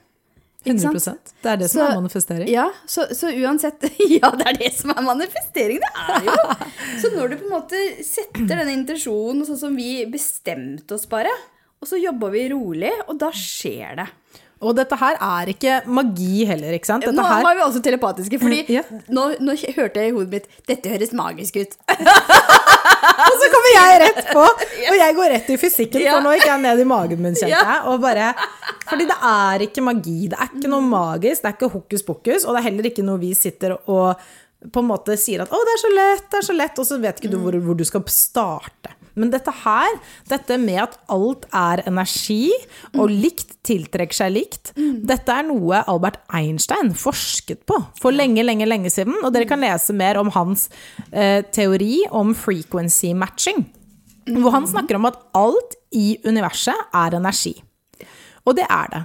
[0.65, 1.33] 100 sant?
[1.43, 2.47] Det er det som Så- er manifestering.
[2.49, 5.77] Ja, så, så uansett Ja, det er det som er manifestering.
[5.83, 6.37] Det er jo
[7.03, 11.29] Så når du på en måte setter den intensjonen sånn som vi bestemte oss bare,
[11.83, 14.07] og så jobber vi rolig, og da skjer det.
[14.65, 17.05] Og dette her er ikke magi heller, ikke sant?
[17.05, 18.83] Dette Nå her, var vi også telepatiske, fordi Ja.
[19.13, 21.75] nå, nå hørte jeg i hodet mitt Dette høres magisk ut.
[23.29, 24.45] og så kommer jeg rett på!
[24.89, 27.53] Og jeg går rett i fysikken, for nå gikk jeg ned i magen min, kjente
[27.53, 27.83] jeg.
[27.91, 28.31] Og bare,
[28.89, 30.17] fordi det er ikke magi.
[30.31, 33.05] Det er ikke noe magisk, det er ikke hokus pokus, og det er heller ikke
[33.05, 34.25] noe vi sitter og
[34.71, 36.85] på en måte sier at 'å, det er så lett', det er så lett, og
[36.87, 38.95] så vet ikke du hvor, hvor du skal starte.
[39.15, 39.97] Men dette her,
[40.29, 42.51] dette med at alt er energi,
[42.95, 48.67] og likt tiltrekker seg likt, dette er noe Albert Einstein forsket på for lenge, lenge,
[48.67, 49.17] lenge siden.
[49.23, 50.67] Og dere kan lese mer om hans
[51.11, 53.63] eh, teori om frequency matching.
[54.25, 57.53] Hvor han snakker om at alt i universet er energi.
[58.45, 59.03] Og det er det.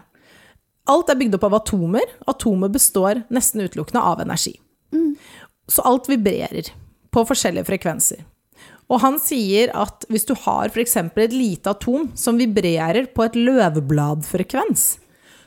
[0.91, 2.17] Alt er bygd opp av atomer.
[2.31, 4.57] Atomer består nesten utelukkende av energi.
[5.71, 6.73] Så alt vibrerer
[7.15, 8.25] på forskjellige frekvenser.
[8.91, 10.97] Og han sier at hvis du har f.eks.
[10.99, 14.87] et lite atom som vibrerer på et løvbladfrekvens,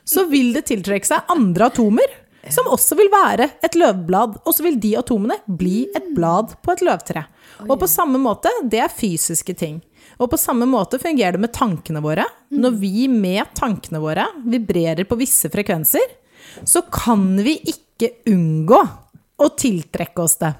[0.04, 2.20] så vil det tiltrekke seg andre atomer
[2.52, 6.74] som også vil være et løvblad, og så vil de atomene bli et blad på
[6.74, 7.24] et løvtre.
[7.64, 9.78] Og på samme måte, det er fysiske ting.
[10.20, 12.26] Og på samme måte fungerer det med tankene våre.
[12.52, 16.04] Når vi med tankene våre vibrerer på visse frekvenser,
[16.68, 18.80] så kan vi ikke unngå
[19.40, 20.52] å tiltrekke oss det.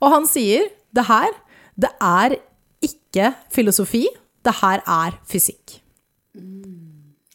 [0.00, 1.34] Og han sier det her,
[1.80, 2.36] det er
[2.84, 4.06] ikke filosofi,
[4.44, 5.78] det her er fysikk.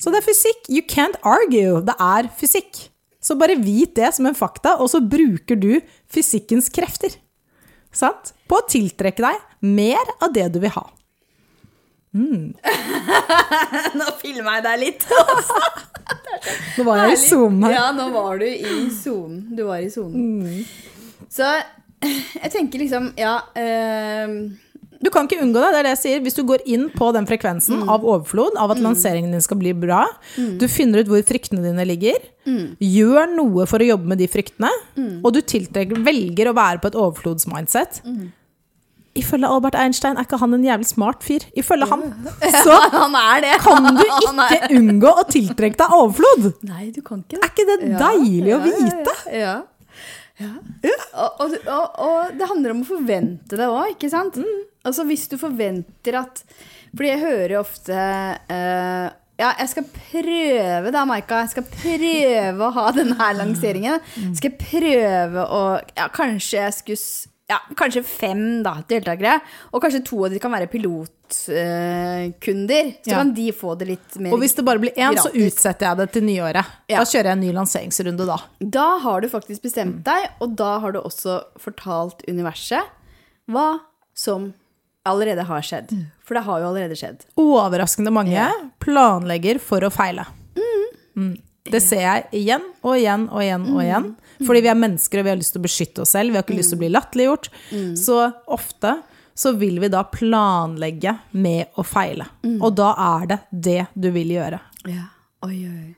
[0.02, 0.68] Så det er fysikk.
[0.70, 1.82] You can't argue.
[1.86, 2.90] Det er fysikk.
[3.26, 5.80] Så bare vit det som en fakta, og så bruker du
[6.12, 7.16] fysikkens krefter.
[7.96, 8.34] Sant?
[8.50, 10.86] På å tiltrekke deg mer av det du vil ha.
[14.00, 15.08] Nå filma jeg deg litt.
[16.78, 17.74] Nå var jeg i sonen her.
[17.76, 19.42] Ja, nå var du i sonen.
[19.58, 20.62] Du var i sonen.
[21.34, 21.50] Så
[22.44, 24.28] jeg tenker liksom, ja eh,
[25.06, 25.72] Du kan ikke unngå det.
[25.74, 26.22] det er det jeg sier.
[26.24, 27.90] Hvis du går inn på den frekvensen Mm.
[27.94, 30.06] av overflod, av at lanseringen din skal bli bra,
[30.58, 32.16] du finner ut hvor fryktene dine ligger,
[32.48, 32.78] Mm.
[32.80, 34.72] gjør noe for å jobbe med de fryktene,
[35.24, 38.32] og du tiltrekker, velger å være på et overflodsmindset Mm.
[39.16, 41.40] Ifølge Albert Einstein er ikke han en jævlig smart fyr.
[41.56, 42.02] Ifølge han
[42.52, 42.76] så
[43.46, 43.54] det.
[43.64, 46.50] kan du ikke unngå å tiltrekke deg overflod.
[46.68, 49.14] Nei, du kan ikke Er ikke det Ja, deilig å ja, vite?
[49.32, 49.54] Ja.
[50.42, 50.54] Ja.
[50.84, 50.96] ja.
[51.16, 54.40] Og, og, og, og det handler om å forvente det òg, ikke sant?
[54.86, 56.42] Altså hvis du forventer at
[56.92, 61.42] Fordi jeg hører ofte uh, ja, jeg skal prøve da, Maika.
[61.44, 64.04] Jeg skal prøve å ha denne her lanseringen.
[64.38, 65.64] Skal jeg prøve å
[65.98, 69.36] Ja, kanskje jeg skulle ja, Kanskje fem da, deltakere.
[69.74, 72.86] Og kanskje to av de kan være pilotkunder.
[73.04, 73.18] så Ja.
[73.18, 75.98] kan de få det litt mer Og hvis det bare blir én, så utsetter jeg
[75.98, 76.66] det til nyåret.
[76.90, 76.98] Ja.
[77.00, 78.38] Da kjører jeg en ny lanseringsrunde da.
[78.62, 82.84] Da har du faktisk bestemt deg, og da har du også fortalt universet
[83.50, 83.80] hva
[84.14, 84.54] som
[85.06, 85.90] allerede har skjedd.
[86.26, 87.26] For det har jo allerede skjedd.
[87.38, 90.26] overraskende mange planlegger for å feile.
[91.16, 91.38] Mm.
[91.72, 94.08] Det ser jeg igjen og igjen og igjen og igjen.
[94.46, 96.32] Fordi vi er mennesker og vi har lyst til å beskytte oss selv.
[96.32, 97.50] Vi har ikke lyst til å bli latterliggjort.
[97.98, 98.22] Så
[98.54, 98.96] ofte
[99.36, 102.28] så vil vi da planlegge med å feile.
[102.56, 104.62] Og da er det det du vil gjøre.
[104.88, 105.10] Ja.
[105.46, 105.96] Oi, oi.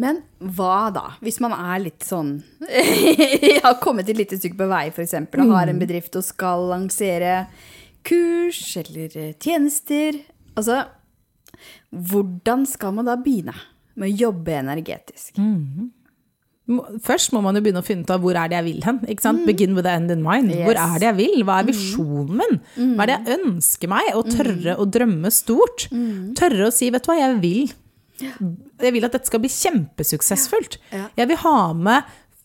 [0.00, 0.22] Men
[0.56, 2.38] hva da, hvis man er litt sånn
[3.64, 7.42] Har kommet et lite stykke på vei, f.eks., og har en bedrift og skal lansere
[8.06, 10.16] kurs eller eh, tjenester.
[10.56, 10.86] Altså,
[11.90, 13.56] hvordan skal man da begynne
[14.00, 15.36] med å jobbe energetisk?
[16.70, 18.82] Må- Først må man jo begynne å finne ut av hvor er det jeg vil
[18.86, 19.00] hen.
[19.18, 19.44] Sant?
[19.46, 20.52] Begin with the end in mind.
[20.68, 21.42] Hvor er det jeg vil?
[21.48, 22.60] Hva er visjonen min?
[22.96, 24.12] Hva er det jeg ønsker meg?
[24.14, 25.88] Og tørre å drømme stort.
[26.38, 27.72] Tørre å si 'vet du hva, jeg vil'.
[28.82, 30.76] Jeg vil at dette skal bli kjempesuksessfullt.
[30.92, 31.08] Ja.
[31.16, 32.04] Jeg vil ha med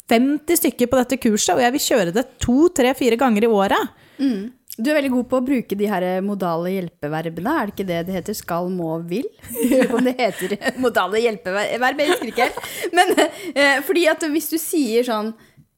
[0.10, 3.48] 50 stykker på dette kurset, og jeg vil kjøre det to, tre, fire ganger i
[3.48, 3.89] året.
[4.76, 7.52] Du er veldig god på å bruke de her modale hjelpeverbene.
[7.56, 8.36] Er det ikke det det heter?
[8.38, 9.28] Skal, må, vil?
[9.96, 12.72] Om det heter modale hjelpeverb, jeg husker ikke helt.
[12.98, 15.36] Men eh, fordi at hvis du sier sånn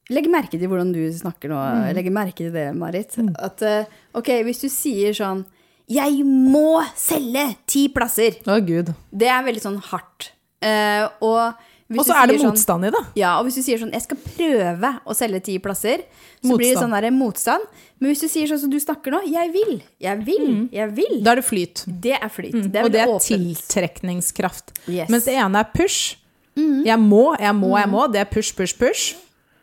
[0.08, 1.58] Legg merke til hvordan du snakker nå.
[1.92, 3.12] Legg merke til det, Marit.
[3.44, 5.42] At eh, ok, hvis du sier sånn
[5.92, 8.38] Jeg må selge ti plasser.
[8.48, 8.94] Å, gud.
[9.12, 10.30] Det er veldig sånn hardt.
[10.64, 13.04] Eh, og Og så er det motstand sånn- motstand i det.
[13.16, 16.04] ja, og hvis du sier sånn 'jeg skal prøve å selge ti plasser',
[16.44, 17.64] så blir det sånn der motstand.
[18.00, 21.24] Men hvis du sier sånn som du snakker nå 'jeg vil', 'jeg vil', 'jeg vil',
[21.24, 21.86] Da er det flyt.
[22.02, 22.52] det er flyt.
[22.72, 23.24] Det er og det er åpent.
[23.24, 24.72] tiltrekningskraft.
[24.90, 25.10] Yes.
[25.10, 26.16] Mens det ene er push.
[26.58, 28.12] Jeg må, jeg må, jeg må.
[28.12, 29.16] Det er push, push, push.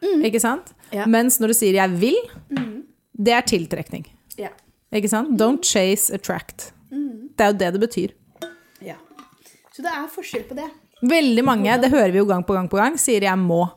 [0.02, 0.72] Ikke sant?
[0.92, 1.04] Ja.
[1.06, 2.84] Mens når du sier 'jeg vil',
[3.22, 4.06] det er tiltrekning.
[4.38, 4.48] Ja.
[4.92, 5.37] Ikke sant?
[5.38, 6.72] Don't chase, attract.
[6.90, 8.10] Det er jo det det betyr.
[8.80, 8.94] ja.
[9.74, 10.70] Så det er forskjell på det.
[11.04, 13.68] Veldig mange, det hører vi jo gang på gang på gang, sier 'jeg må'.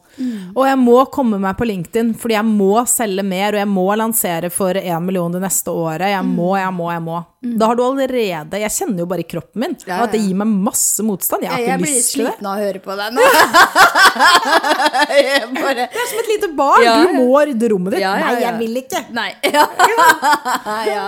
[0.55, 3.87] Og jeg må komme meg på LinkedIn, fordi jeg må selge mer, og jeg må
[3.99, 6.09] lansere for én million det neste året.
[6.09, 7.19] Jeg må, jeg må, jeg må.
[7.47, 10.35] Da har du allerede Jeg kjenner jo bare i kroppen min Ja, at det gir
[10.35, 11.45] meg masse motstand.
[11.45, 12.31] Jeg har ikke lyst til det.
[12.33, 13.27] Jeg blir sliten av å høre på deg nå.
[15.17, 16.83] Jeg bare Det er som et lite barn.
[16.83, 18.03] Ja, Du må rydde rommet ditt.
[18.07, 19.03] Nei, jeg vil ikke.
[19.15, 19.29] Nei.
[20.87, 21.07] Ja.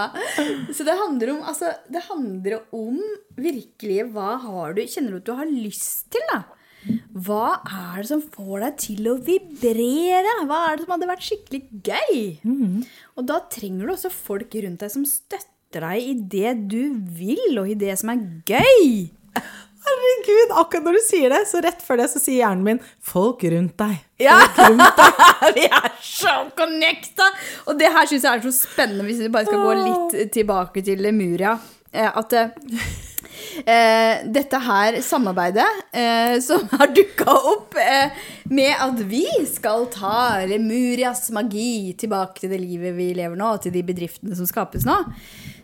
[0.76, 3.00] Så det handler om Altså, det handler om
[3.40, 6.44] virkelig hva har du Kjenner du at du har lyst til, da?
[7.14, 10.36] Hva er det som får deg til å vibrere?
[10.48, 12.20] Hva er det som hadde vært skikkelig gøy?
[13.18, 16.82] Og da trenger du også folk rundt deg som støtter deg i det du
[17.20, 19.10] vil, og i det som er gøy.
[19.90, 23.44] Herregud, akkurat når du sier det, så rett før det så sier hjernen min 'folk
[23.54, 24.02] rundt deg'.
[24.20, 24.36] Ja,
[25.56, 27.30] vi er så connecta!
[27.66, 30.84] Og det her syns jeg er så spennende, hvis vi bare skal gå litt tilbake
[30.84, 31.56] til Lemuria.
[31.92, 38.16] Eh, At eh, dette her samarbeidet eh, som har dukka opp eh,
[38.50, 43.64] med at vi skal ta Lemurias magi tilbake til det livet vi lever nå, og
[43.66, 44.98] til de bedriftene som skapes nå.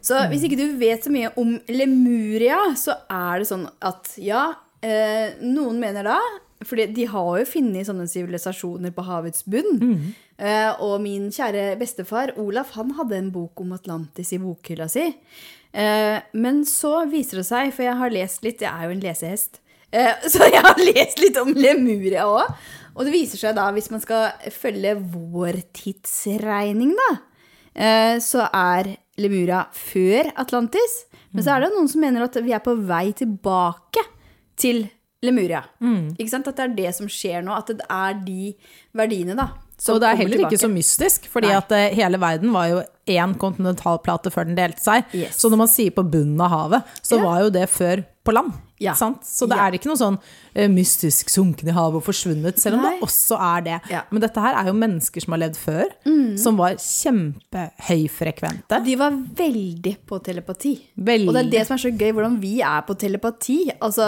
[0.05, 4.51] Så hvis ikke du vet så mye om Lemuria, så er det sånn at ja,
[4.85, 6.19] eh, noen mener da
[6.63, 9.81] for de har jo funnet sånne sivilisasjoner på havets bunn.
[10.37, 15.09] Eh, og min kjære bestefar Olaf han hadde en bok om Atlantis i bokhylla si.
[15.75, 19.01] Uh, men så viser det seg, for jeg har lest litt, jeg er jo en
[19.03, 19.57] lesehest,
[19.91, 22.53] uh, så jeg har lest litt om Lemuria òg.
[22.95, 27.09] Og det viser seg da, hvis man skal følge vår tidsregning, da,
[28.23, 30.93] så er Lemuria før Atlantis.
[31.35, 34.05] Men så er det noen som mener at vi er på vei tilbake
[34.55, 34.85] til
[35.23, 35.63] Lemuria.
[36.17, 36.47] Ikke sant?
[36.47, 37.56] At det er det som skjer nå.
[37.56, 38.54] At det er de
[38.95, 39.49] verdiene, da.
[39.91, 41.58] Og det er heller ikke så mystisk, fordi Nei.
[41.60, 45.04] at eh, hele verden var jo én kontinentalplate før den delte seg.
[45.13, 45.36] Yes.
[45.41, 47.23] Så når man sier på bunnen av havet, så Ja.
[47.25, 48.54] var jo det før på land.
[48.79, 48.93] Ja.
[48.93, 49.23] Sant?
[49.23, 49.67] Så det Ja.
[49.67, 50.19] er ikke noe sånn
[50.53, 52.99] eh, mystisk sunken i havet og forsvunnet, selv om Nei.
[52.99, 53.81] det også er det.
[53.89, 54.01] Ja.
[54.11, 55.85] Men dette her er jo mennesker som har levd før,
[56.38, 58.79] som var kjempehøyfrekvente.
[58.85, 60.73] De var veldig på telepati.
[60.97, 61.27] Veldig.
[61.29, 63.59] Og det er det som er så gøy, hvordan vi er på telepati.
[63.81, 64.05] Altså,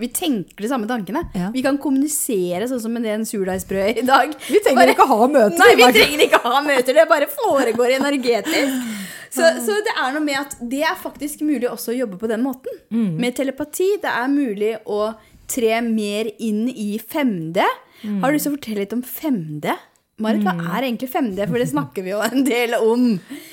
[0.00, 1.24] Vi tenker de samme tankene.
[1.52, 4.34] Vi kan kommunisere sånn som med det en surdeigsbrød i dag.
[4.48, 5.58] Vi trenger Bare- ikke ha møter.
[5.58, 6.94] Nei, vi trenger ikke ha møter.
[6.94, 8.72] Det bare foregår energetisk.
[9.30, 12.30] Så, så det er noe med at det er faktisk mulig også å jobbe på
[12.30, 12.80] den måten.
[12.90, 13.12] Mm.
[13.22, 13.92] Med telepati.
[14.02, 15.12] Det er mulig å
[15.50, 17.62] tre mer inn i 5D.
[18.02, 18.18] Mm.
[18.22, 19.76] Har du lyst til å fortelle litt om 5D?
[20.20, 21.46] Marit, hva er egentlig 5D?
[21.48, 23.06] For det snakker vi jo en del om.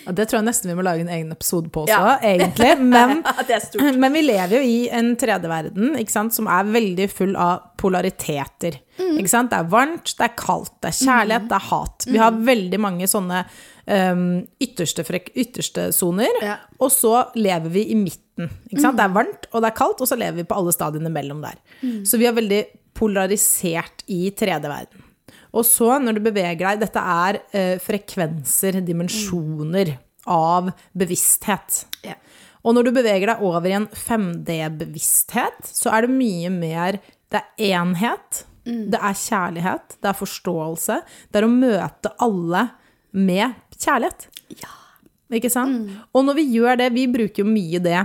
[0.03, 2.17] Ja, det tror jeg nesten vi må lage en egen episode på også, Ja.
[2.33, 2.73] egentlig.
[2.83, 3.21] Men,
[4.03, 5.95] men vi lever jo i en 3D-verden
[6.35, 8.81] som er veldig full av polariteter.
[8.99, 9.15] Mm.
[9.21, 9.53] Ikke sant?
[9.53, 12.05] Det er varmt, det er kaldt, det er kjærlighet, det er hat.
[12.07, 12.23] Vi Mm.
[12.25, 13.45] har veldig mange sånne
[13.87, 14.23] um,
[14.61, 16.57] ytterste, frek- ytterste soner, Ja.
[16.79, 18.49] og så lever vi i midten.
[18.69, 18.97] Ikke sant?
[18.99, 21.41] Det er varmt, og det er kaldt, og så lever vi på alle stadiene mellom
[21.41, 21.57] der.
[22.05, 22.61] Så vi er veldig
[22.97, 25.03] polarisert i 3D-verden.
[25.57, 29.95] Og så, når du beveger deg Dette er uh, frekvenser, dimensjoner
[30.27, 31.85] av bevissthet.
[32.03, 32.13] Ja.
[32.67, 33.87] Og når du beveger deg over i en
[34.67, 36.97] 5D-bevissthet, så er det mye mer
[37.31, 40.95] Det er enhet, det er kjærlighet, det er forståelse.
[41.31, 42.61] Det er å møte alle
[43.15, 44.27] med kjærlighet.
[44.61, 44.73] Ja.
[45.37, 45.91] Ikke sant?
[46.15, 47.99] Og når vi gjør det, vi bruker jo mye det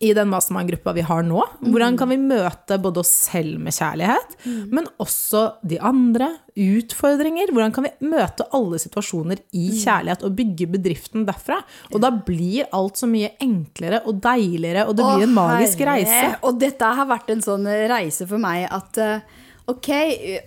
[0.00, 1.42] i den mastermind-gruppa vi har nå.
[1.60, 4.36] Hvordan kan vi møte både oss selv med kjærlighet,
[4.72, 7.52] men også de andre, utfordringer.
[7.54, 11.60] Hvordan kan vi møte alle situasjoner i kjærlighet og bygge bedriften derfra?
[11.92, 16.00] Og da blir alt så mye enklere og deiligere, og det blir en magisk herre.
[16.00, 16.34] reise.
[16.48, 19.38] Og dette har vært en sånn reise for meg at eh,
[19.70, 19.88] Ok,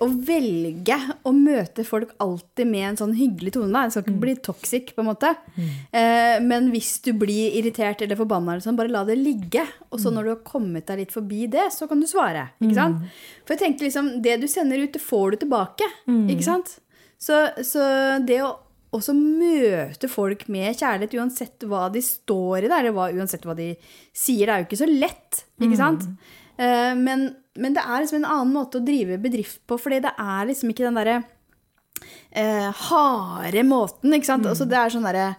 [0.03, 3.85] å velge å møte folk alltid med en sånn hyggelig tone, da.
[3.87, 5.29] Det skal ikke bli toxic, på en måte.
[5.95, 9.63] Eh, men hvis du blir irritert eller forbanna, sånn, bare la det ligge.
[9.91, 12.49] Og så når du har kommet deg litt forbi det, så kan du svare.
[12.59, 13.07] Ikke sant?
[13.45, 15.87] For jeg tenker liksom, det du sender ut, det får du tilbake.
[16.33, 16.79] Ikke sant?
[17.23, 17.87] Så, så
[18.25, 18.51] det å
[18.93, 23.55] også møte folk med kjærlighet, uansett hva de står i, der, eller hva, uansett hva
[23.57, 23.71] de
[24.13, 24.45] sier.
[24.45, 26.05] Det er jo ikke så lett, ikke sant?
[26.05, 30.13] Eh, men, men det er liksom en annen måte å drive bedrift på, fordi det
[30.21, 31.17] er liksom ikke den derre
[32.31, 34.47] eh, harde måten, ikke sant?
[34.49, 35.33] Altså, det er sånn derre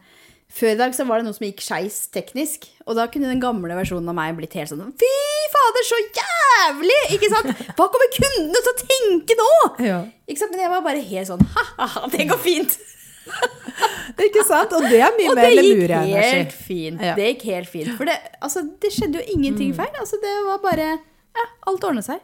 [0.54, 3.42] før i dag så var det noe som gikk skeis teknisk, og da kunne den
[3.42, 5.12] gamle versjonen av meg blitt helt sånn Fy
[5.50, 6.98] fader, så jævlig!
[7.16, 7.64] Ikke sant?
[7.74, 9.48] Hva kommer kundene til å tenke nå?
[9.82, 10.00] Ja.
[10.28, 10.54] Ikke sant?
[10.54, 12.76] Men jeg var bare helt sånn Ha-ha, det går fint.
[14.24, 14.74] Ikke sant?
[14.76, 17.02] Og det er mye Og mer det gikk helt fint.
[17.02, 17.16] Ja.
[17.18, 17.90] Det gikk helt fint.
[17.98, 18.14] For det,
[18.44, 19.90] altså, det skjedde jo ingenting feil.
[20.00, 20.92] Altså, det var bare
[21.34, 22.20] Ja, alt ordnet seg.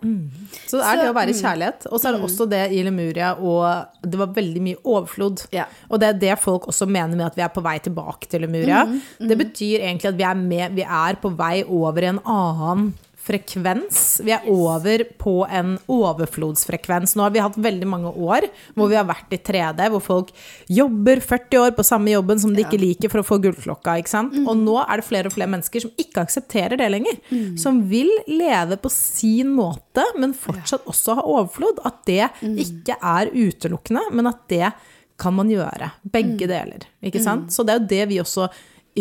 [0.71, 1.89] Så det er det å være kjærlighet.
[1.91, 5.49] Og så er det også det i Lemuria, og det var veldig mye overflod.
[5.51, 5.65] Ja.
[5.89, 8.45] Og det er det folk også mener med at vi er på vei tilbake til
[8.47, 8.85] Lemuria.
[9.19, 12.93] Det betyr egentlig at vi er, med, vi er på vei over i en annen
[13.31, 14.21] frekvens.
[14.27, 17.15] Vi er over på en overflodsfrekvens.
[17.17, 20.33] Nå har vi hatt veldig mange år hvor vi har vært i 3D, hvor folk
[20.71, 23.97] jobber 40 år på samme jobben som de ikke liker for å få gullklokka.
[24.03, 24.37] ikke sant?
[24.45, 27.21] Og nå er det flere og flere mennesker som ikke aksepterer det lenger.
[27.61, 31.81] Som vil leve på sin måte, men fortsatt også ha overflod.
[31.87, 32.27] At det
[32.67, 34.73] ikke er utelukkende, men at det
[35.21, 35.91] kan man gjøre.
[36.11, 36.87] Begge deler.
[37.05, 37.53] ikke sant?
[37.53, 38.49] Så det er jo det vi også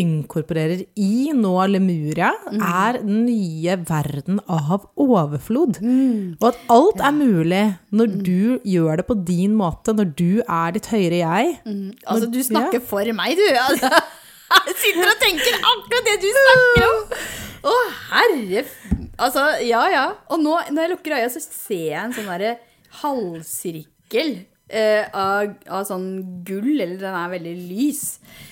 [0.01, 5.79] inkorporerer i nå Lemuria, er den nye verden av overflod.
[6.39, 7.63] Og at alt er mulig
[7.95, 11.53] når du gjør det på din måte, når du er ditt høyere jeg.
[12.05, 13.47] Altså, du snakker for meg, du.
[14.49, 17.01] Altså, jeg sitter og tenker akkurat det du snakker om.
[17.69, 17.73] Å,
[18.09, 18.63] herre
[19.19, 20.05] Altså, ja, ja.
[20.31, 22.55] Og nå, når jeg lukker øya, så ser jeg en sånn derre
[23.01, 24.39] halvsirkel
[24.69, 28.03] eh, av, av sånn gull, eller den er veldig lys.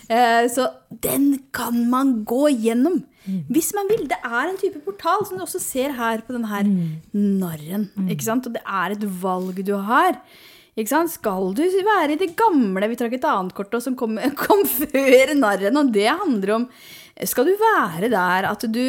[0.10, 0.70] Eh, så
[1.04, 3.04] den kan man gå gjennom.
[3.52, 4.06] Hvis man vil.
[4.08, 6.68] Det er en type portal, som du også ser her på den her
[7.12, 7.90] narren.
[8.08, 8.48] Ikke sant?
[8.48, 10.22] Og det er et valg du har.
[10.78, 14.14] Skal du være i det gamle Vi trakk et annet kort også, som kom,
[14.46, 16.68] kom før narren, og det handler om
[17.26, 18.84] Skal du være der at du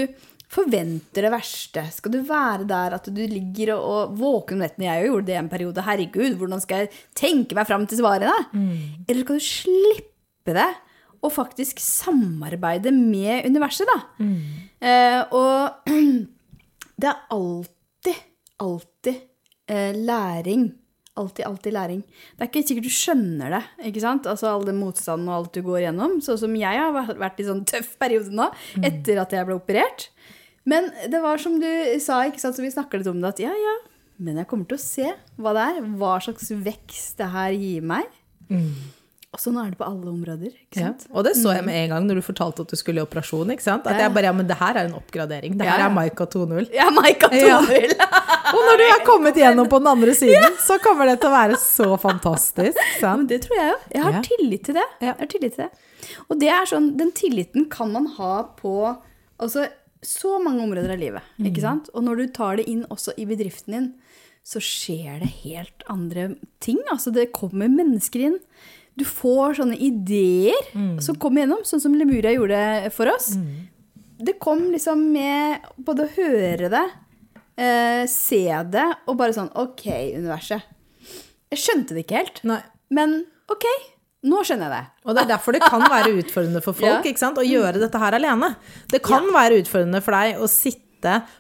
[0.49, 1.83] forventer det verste?
[1.93, 4.89] Skal du være der at du ligger og, og våken om nettene?
[4.89, 5.85] Jeg gjorde det en periode.
[5.85, 8.35] Herregud, hvordan skal jeg tenke meg fram til svarene?
[9.09, 10.69] Eller skal du slippe det?
[11.19, 13.99] Og faktisk samarbeide med universet, da.
[14.79, 15.89] Eh, og
[17.01, 18.21] det er alltid,
[18.63, 19.17] alltid
[19.69, 20.69] eh, læring.
[21.19, 22.05] Alltid, alltid læring.
[22.39, 24.29] Det er ikke sikkert du skjønner det, ikke sant?
[24.31, 26.21] Altså all den motstanden og alt du går gjennom.
[26.23, 28.47] Sånn som jeg har vært- vært i sånn tøff periode nå,
[28.87, 30.07] etter at jeg ble operert.
[30.69, 31.69] Men det var som du
[32.05, 33.77] sa, ikke sant, så vi snakker litt om det, at ja, ja,
[34.21, 35.09] men jeg kommer til å se
[35.41, 35.83] hva det er.
[36.01, 38.09] Hva slags vekst det her gir meg.
[39.29, 40.91] Og sånn er det på alle områder, ikke Ja.
[41.13, 43.51] Og det så jeg med en gang når du fortalte at du skulle i operasjon.
[43.53, 43.87] ikke sant?
[43.87, 45.57] At jeg bare, ja, men det her er en oppgradering.
[45.59, 45.91] Det her Ja, ja.
[45.91, 46.71] er Maika 2.0.
[46.75, 47.59] Ja, Maika Ja.
[47.61, 47.93] 2.0.
[48.57, 51.37] Og når du er kommet gjennom på den andre siden, så kommer det til å
[51.37, 52.81] være så fantastisk.
[53.03, 53.29] Sant?
[53.29, 53.77] det tror jeg jo.
[53.95, 54.23] Jeg har Ja.
[54.25, 54.87] tillit til det.
[55.05, 56.17] Jeg har tillit til det.
[56.31, 58.97] Og det er sånn, den tilliten kan man ha på
[59.39, 59.69] altså,
[60.03, 61.23] så mange områder av livet.
[61.39, 61.47] Mm.
[61.51, 61.89] ikke sant?
[61.95, 63.89] Og når du tar det inn også i bedriften din,
[64.47, 66.79] så skjer det helt andre ting.
[66.93, 68.39] Altså, det kommer mennesker inn.
[68.99, 71.01] Du får sånne ideer Mm.
[71.03, 73.37] som kommer gjennom, sånn som Lemuria gjorde for oss.
[74.19, 76.87] Det kom liksom med både å høre det,
[77.59, 79.85] eh, se det, og bare sånn Ok,
[80.17, 80.63] universet.
[81.51, 82.45] Jeg skjønte det ikke helt.
[82.45, 82.63] Nei.
[82.91, 83.65] Men ok,
[84.27, 85.07] nå skjønner jeg det.
[85.07, 87.31] Og det er derfor det kan være utfordrende for folk Ja.
[87.31, 88.57] å gjøre dette her alene.
[88.91, 90.85] Det kan være utfordrende for deg å sitte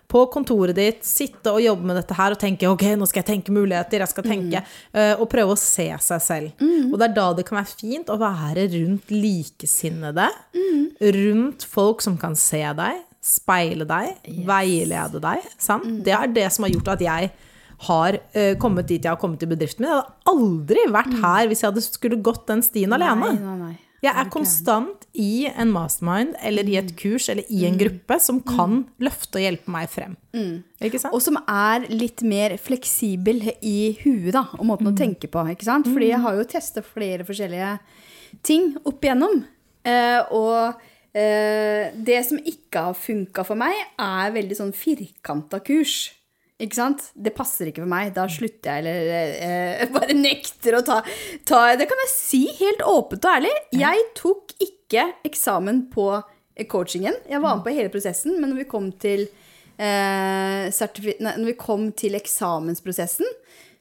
[0.06, 3.26] på kontoret ditt, sitte og jobbe med dette her og tenke ok, nå skal jeg
[3.32, 4.60] tenke muligheter, jeg skal tenke,
[4.94, 5.18] mm.
[5.18, 6.62] og prøve å se seg selv.
[6.92, 10.28] Og det er da det kan være fint å være rundt likesinnede,
[11.18, 15.50] rundt folk som kan se deg, speile deg, veilede deg.
[15.58, 15.90] Sant?
[16.06, 17.32] Det er det som har gjort at jeg
[17.86, 19.92] har uh, kommet dit jeg har kommet i bedriften min.
[19.92, 23.34] Jeg hadde aldri vært her hvis jeg hadde skulle gått den stien alene.
[23.36, 23.76] Nei, nei, nei.
[23.98, 28.38] Jeg er konstant i en mastermind eller i et kurs eller i en gruppe som
[28.46, 30.14] kan løfte og hjelpe meg frem.
[30.86, 31.16] Ikke sant?
[31.16, 35.42] Og som er litt mer fleksibel i huet, da, og måten å tenke på.
[35.50, 35.90] ikke sant?
[35.90, 37.72] Fordi jeg har jo testa flere forskjellige
[38.46, 39.42] ting opp igjennom.
[39.82, 40.78] Eh, og
[41.18, 46.12] eh, det som ikke har funka for meg, er veldig sånn firkanta kurs.
[46.59, 47.04] Ikke sant?
[47.14, 48.11] Det passer ikke for meg.
[48.16, 51.00] Da slutter jeg, eller eh, bare nekter å ta,
[51.46, 53.52] ta Det kan jeg si helt åpent og ærlig.
[53.78, 57.20] Jeg tok ikke eksamen på eh, coachingen.
[57.30, 59.28] Jeg var med på hele prosessen, men når vi kom til
[59.78, 63.30] eh, nei, når vi kom til eksamensprosessen,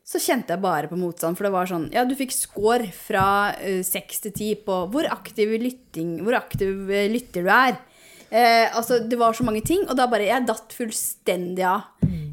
[0.07, 1.36] så kjente jeg bare på motstand.
[1.36, 5.09] For det var sånn Ja, du fikk score fra eh, seks til ti på hvor
[5.11, 7.82] aktiv, lytting, hvor aktiv eh, lytter du er.
[8.32, 11.86] Eh, altså, det var så mange ting, og da bare Jeg datt fullstendig av.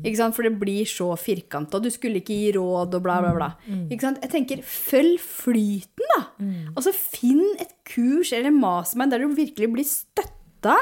[0.05, 0.35] Ikke sant?
[0.37, 1.79] For det blir så firkanta.
[1.81, 3.51] Du skulle ikke gi råd og bla, bla, bla.
[3.89, 4.19] Ikke sant?
[4.21, 6.23] Jeg tenker, følg flyten, da.
[6.77, 10.77] Altså, finn et kurs eller en mastermind der du virkelig blir støtta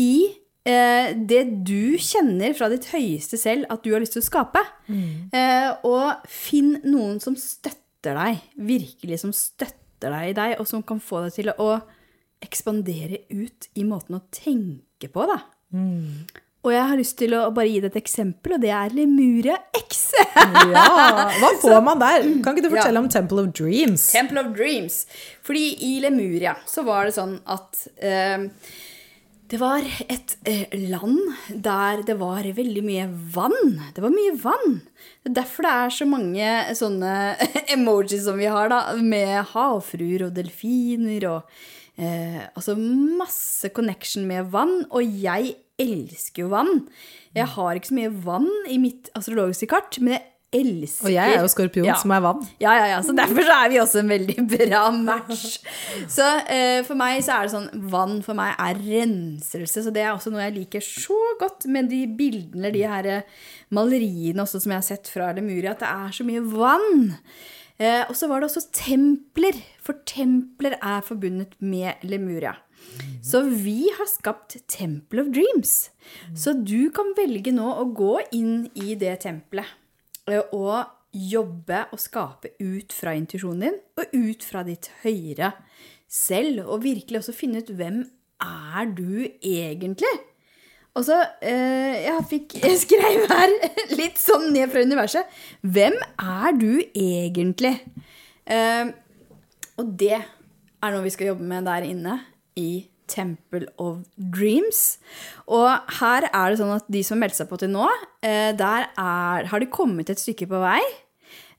[0.00, 0.34] i
[0.66, 4.62] eh, det du kjenner fra ditt høyeste selv at du har lyst til å skape.
[5.30, 10.82] Eh, og finn noen som støtter deg, virkelig som støtter deg i deg, og som
[10.82, 11.76] kan få deg til å
[12.44, 15.40] ekspandere ut i måten å tenke på, da.
[16.64, 19.58] Og jeg har lyst til å bare gi deg et eksempel, og det er Lemuria
[19.82, 20.06] X.
[20.74, 20.86] Ja,
[21.40, 22.24] Hva får man der?
[22.44, 22.78] Kan ikke du Ja.
[22.78, 24.06] fortelle om Temple of Dreams?
[24.14, 25.02] Temple of Dreams.
[25.44, 28.46] Fordi i Lemuria så var det sånn at eh,
[29.52, 31.20] det var et eh, land
[31.52, 33.04] der det var veldig mye
[33.36, 33.76] vann.
[33.94, 34.78] Det var mye vann.
[35.22, 36.48] Det er derfor det er så mange
[36.80, 37.12] sånne
[37.76, 41.60] emojis som vi har, da, med havfruer og delfiner og
[41.98, 44.84] eh, Altså masse connection med vann.
[44.90, 46.86] Og jeg elsker jo vann.
[47.34, 50.22] Jeg har ikke så mye vann i mitt astrologiske kart, men jeg
[50.54, 51.96] elsker Og jeg er jo skorpion, Ja.
[51.98, 52.44] som er vann.
[52.62, 53.00] Ja, ja, ja.
[53.02, 55.56] Så derfor så er vi også en veldig bra match.
[56.06, 59.82] Så eh, for meg så er det sånn Vann for meg er renselse.
[59.82, 63.10] Så det er også noe jeg liker så godt med de bildene, de her
[63.74, 67.16] maleriene også som jeg har sett fra Lemuria, at det er så mye vann.
[67.78, 72.54] Eh, og så var det også templer, for templer er forbundet med Lemuria.
[73.24, 75.90] Så vi har skapt Temple of Dreams.
[76.36, 79.66] Så du kan velge nå å gå inn i det tempelet
[80.28, 85.52] eh, og jobbe og skape ut fra intuisjonen din og ut fra ditt høyere
[86.10, 86.66] selv.
[86.68, 88.04] Og virkelig også finne ut hvem
[88.44, 90.14] er du egentlig?
[90.94, 93.54] Og så eh, Jeg fikk jeg skrev her
[93.98, 95.38] litt sånn ned fra universet.
[95.62, 97.76] Hvem er du egentlig?
[98.46, 98.90] Eh,
[99.80, 102.18] og det er noe vi skal jobbe med der inne
[102.60, 104.98] i Temple of Dreams.
[105.50, 105.68] Og
[106.00, 107.88] her er det sånn at de som meldte seg på til nå,
[108.24, 110.80] eh, der er, har de kommet et stykke på vei.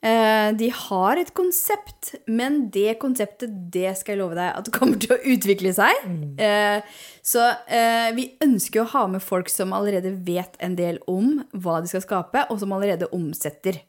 [0.06, 4.74] Eh, De har et konsept, men det konseptet, det skal jeg love deg at det
[4.76, 6.04] kommer til å utvikle seg.
[6.38, 6.82] Eh,
[7.26, 11.80] Så eh, vi ønsker å ha med folk som allerede vet en del om hva
[11.82, 13.82] de skal skape, og som allerede omsetter.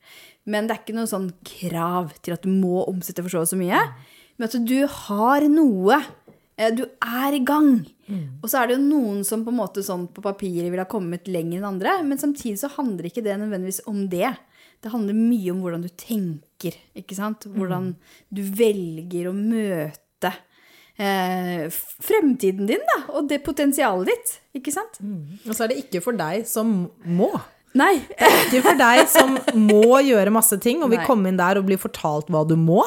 [0.48, 3.50] Men det er ikke noe sånn krav til at du må omsette for så og
[3.50, 3.82] så mye.
[4.38, 6.00] Men at du har noe.
[6.72, 7.82] Du er i gang.
[8.40, 10.88] Og så er det jo noen som på en måte sånn på papiret ville ha
[10.88, 14.30] kommet lenger enn andre, men samtidig så handler ikke det nødvendigvis om det.
[14.84, 17.48] Det handler mye om hvordan du tenker, ikke sant?
[17.56, 17.94] Hvordan
[18.30, 20.30] du velger å møte
[21.00, 25.00] eh, fremtiden din, da, og det potensialet ditt, ikke sant?
[25.46, 27.32] Og så er det ikke for deg som må.
[27.76, 27.94] Nei.
[28.08, 29.34] Det er Ikke for deg som
[29.66, 31.06] må gjøre masse ting, og vil Nei.
[31.08, 32.80] komme inn der og bli fortalt hva du må.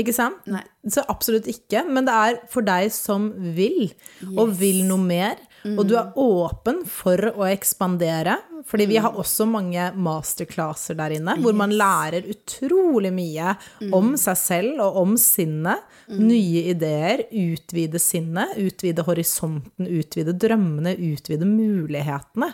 [0.00, 0.40] Ikke sant?
[0.48, 0.62] Nei.
[0.88, 1.82] Så absolutt ikke.
[1.84, 3.90] Men det er for deg som vil,
[4.32, 5.42] og vil noe mer.
[5.70, 8.38] Og du er åpen for å ekspandere.
[8.66, 13.56] Fordi vi har også mange masterclasser der inne, hvor man lærer utrolig mye
[13.94, 15.82] om seg selv og om sinnet.
[16.12, 17.24] Nye ideer.
[17.30, 22.52] Utvide sinnet, utvide horisonten, utvide drømmene, utvide mulighetene.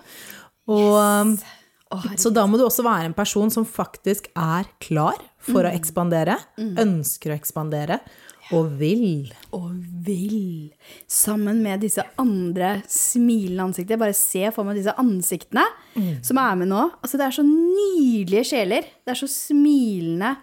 [0.68, 1.36] Og
[2.20, 6.36] så da må du også være en person som faktisk er klar for å ekspandere,
[6.58, 8.00] ønsker å ekspandere,
[8.54, 9.28] og vil.
[9.56, 9.72] Og
[10.06, 10.70] vill.
[11.10, 14.00] Sammen med disse andre smilende ansiktene.
[14.00, 15.66] Bare se for meg disse ansiktene
[16.24, 16.84] som er med nå.
[17.02, 18.88] Altså, det er så nydelige sjeler.
[19.04, 20.36] Det er så smilende,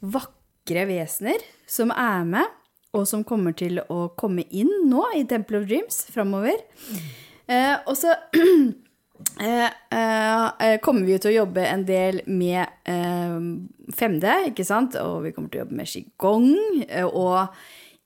[0.00, 2.54] vakre vesener som er med,
[2.96, 6.62] og som kommer til å komme inn nå i Temple of Dreams framover.
[7.50, 8.14] Eh, og så
[10.84, 13.36] kommer vi til å jobbe en del med eh,
[13.96, 14.96] 5D, ikke sant?
[15.00, 16.50] Og vi kommer til å jobbe med qigong.
[16.88, 17.48] eh, og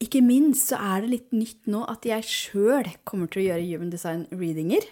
[0.04, 3.66] ikke minst så er det litt nytt nå at jeg sjøl kommer til å gjøre
[3.68, 4.84] human design-readinger.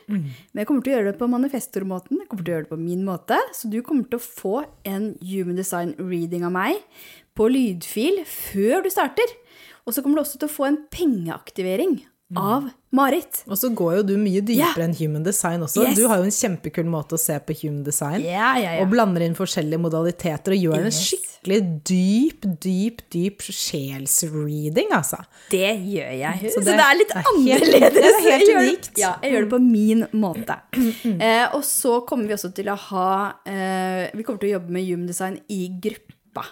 [0.55, 2.21] Men jeg kommer til å gjøre det på manifestormåten.
[2.23, 3.39] Jeg kommer til å gjøre det på min måte.
[3.53, 4.55] Så du kommer til å få
[4.89, 6.81] en human design-reading av meg
[7.37, 9.37] på lydfil før du starter.
[9.85, 11.99] Og så kommer du også til å få en pengeaktivering
[12.39, 13.41] av Marit.
[13.49, 14.85] Og så går jo du mye dypere yeah.
[14.85, 15.87] enn human design også.
[15.87, 15.97] Yes.
[15.97, 18.21] Du har jo en kjempekul måte å se på human design.
[18.21, 18.77] yeah, yeah.
[18.83, 25.23] Og blander inn forskjellige modaliteter og gjør en skikkelig dyp, dyp, dyp sjelsreading, altså.
[25.53, 26.53] Det gjør jeg.
[26.53, 27.97] Så det det, er litt er helt- annerledes.
[27.97, 28.93] det er helt Jeg unikt.
[29.01, 30.61] Ja, jeg gjør det på min måte.
[31.23, 33.09] Eh, og så kommer vi også til å ha
[33.47, 36.45] eh, Vi kommer til å jobbe med human design i gruppa.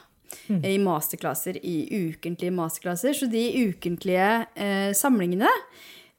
[0.49, 0.65] Mm.
[0.67, 1.77] I masterklasser, i
[2.09, 3.17] ukentlige masterklasser.
[3.17, 5.51] Så de ukentlige eh, samlingene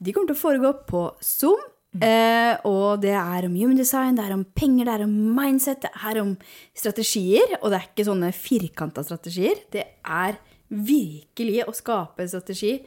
[0.01, 1.59] de kommer til å foregå på Zoom.
[1.91, 2.03] Mm.
[2.07, 5.83] Eh, og det er om human design, det er om penger, det er om mindset,
[5.83, 6.35] det er om
[6.77, 7.57] strategier.
[7.61, 9.65] Og det er ikke sånne firkanta strategier.
[9.73, 10.39] Det er
[10.71, 12.77] virkelig å skape en strategi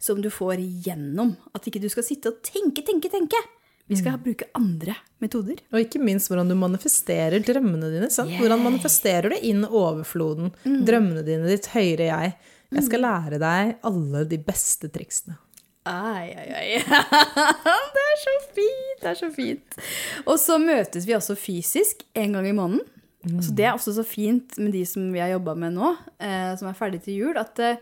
[0.00, 1.32] som du får gjennom.
[1.56, 3.40] At ikke du skal sitte og tenke, tenke, tenke.
[3.90, 4.22] Vi skal Mm.
[4.22, 5.58] bruke andre metoder.
[5.74, 8.08] Og ikke minst hvordan du manifesterer drømmene dine.
[8.14, 8.30] Sant?
[8.38, 10.84] Hvordan manifesterer du inn overfloden, Mm.
[10.86, 12.34] drømmene dine, ditt høyere jeg.
[12.70, 15.36] Jeg skal lære deg alle de beste triksene.
[15.90, 16.78] Ai, ai, ai.
[17.94, 19.00] det er så fint!
[19.00, 19.78] Det er så fint.
[20.26, 22.86] Og så møtes vi også fysisk en gang i måneden.
[23.42, 26.54] Så det er også så fint med de som vi har jobba med nå, eh,
[26.56, 27.76] som er ferdig til jul, at eh,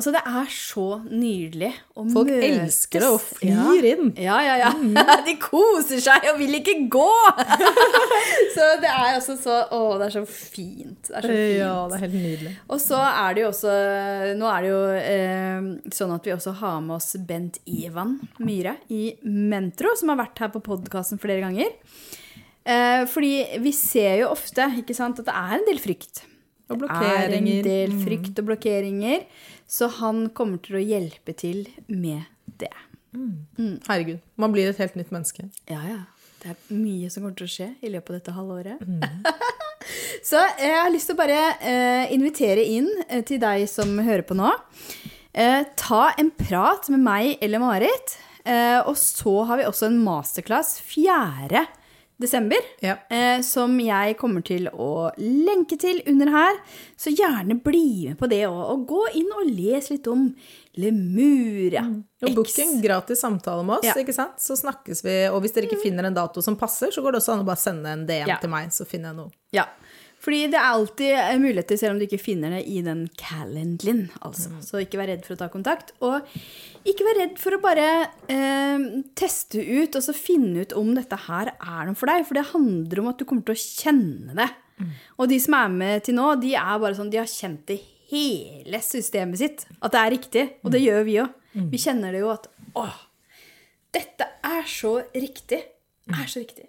[0.00, 2.54] Altså, det er så nydelig å Folk møtes.
[2.64, 4.06] elsker det og flyr inn.
[4.16, 4.70] Ja, ja, ja.
[5.26, 7.08] De koser seg og vil ikke gå!
[8.54, 11.10] så det er altså så Å, det er så fint.
[11.10, 11.58] Det er så fint.
[11.58, 12.54] Ja, det er helt nydelig.
[12.72, 13.74] Og så er det jo også
[14.40, 15.68] Nå er det jo eh,
[16.00, 20.40] sånn at vi også har med oss Bent Ivan Myhre i Mentro, som har vært
[20.46, 21.76] her på podkasten flere ganger.
[22.64, 26.24] Eh, fordi vi ser jo ofte ikke sant, at det er en del frykt.
[26.70, 27.44] Og Det er en.
[27.44, 27.62] Mm.
[27.66, 29.24] del frykt og blokkeringer.
[29.70, 32.26] Så han kommer til å hjelpe til med
[32.58, 32.72] det.
[33.86, 34.18] Herregud.
[34.40, 35.46] Man blir et helt nytt menneske.
[35.70, 36.00] Ja, ja.
[36.40, 38.82] Det er mye som kommer til å skje i løpet av dette halvåret.
[40.28, 44.24] så jeg har lyst til å bare eh, invitere inn eh, til deg som hører
[44.26, 44.50] på nå.
[45.36, 48.16] Eh, ta en prat med meg eller Marit.
[48.48, 51.66] Eh, og så har vi også en masterclass 4.
[52.20, 52.58] desember.
[52.84, 52.98] Ja.
[53.10, 56.58] Eh, som jeg kommer til å lenke til under her.
[57.00, 58.60] Så gjerne bli med på det òg.
[58.74, 60.28] Og gå inn og les litt om
[60.80, 61.82] Lemuria.
[62.22, 63.94] Og book en gratis samtale med oss, Ja.
[63.94, 64.38] ikke sant?
[64.38, 65.16] så snakkes vi.
[65.32, 67.46] Og hvis dere ikke finner en dato som passer, så går det også an å
[67.48, 68.36] bare sende en DM Ja.
[68.38, 69.30] til meg, så finner jeg noe.
[69.52, 69.64] Ja.
[70.20, 74.02] Fordi det er alltid eh, muligheter, selv om du ikke finner det i den calenderen.
[74.20, 74.52] Altså.
[74.64, 75.94] Så ikke vær redd for å ta kontakt.
[76.04, 76.20] Og
[76.88, 77.86] ikke vær redd for å bare
[78.28, 82.26] eh, teste ut og så finne ut om dette her er noe for deg.
[82.28, 84.50] For det handler om at du kommer til å kjenne det.
[85.20, 87.80] Og de som er med til nå, de er bare sånn, de har kjent det
[88.10, 89.66] hele systemet sitt.
[89.80, 90.44] At det er riktig.
[90.64, 91.36] Og det gjør vi òg.
[91.72, 92.46] Vi kjenner det jo at
[92.78, 93.00] åh,
[93.94, 95.64] dette er så riktig.
[96.10, 96.68] Er så riktig.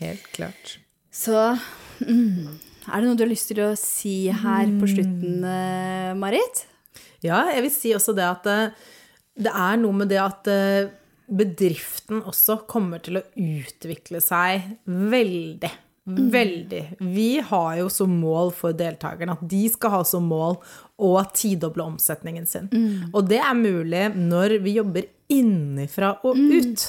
[0.00, 0.78] Helt klart.
[1.14, 1.56] Så
[2.04, 6.64] mm, er det noe du har lyst til å si her på slutten, eh, Marit?
[7.24, 8.76] Ja, jeg vil si også det at eh,
[9.46, 10.92] det er noe med det at eh,
[11.26, 15.72] bedriften også kommer til å utvikle seg veldig.
[16.06, 16.82] Veldig.
[17.02, 20.60] Vi har jo som mål for deltakerne at de skal ha som mål
[21.02, 22.70] å tidoble omsetningen sin.
[23.12, 26.84] Og det er mulig når vi jobber innifra og ut.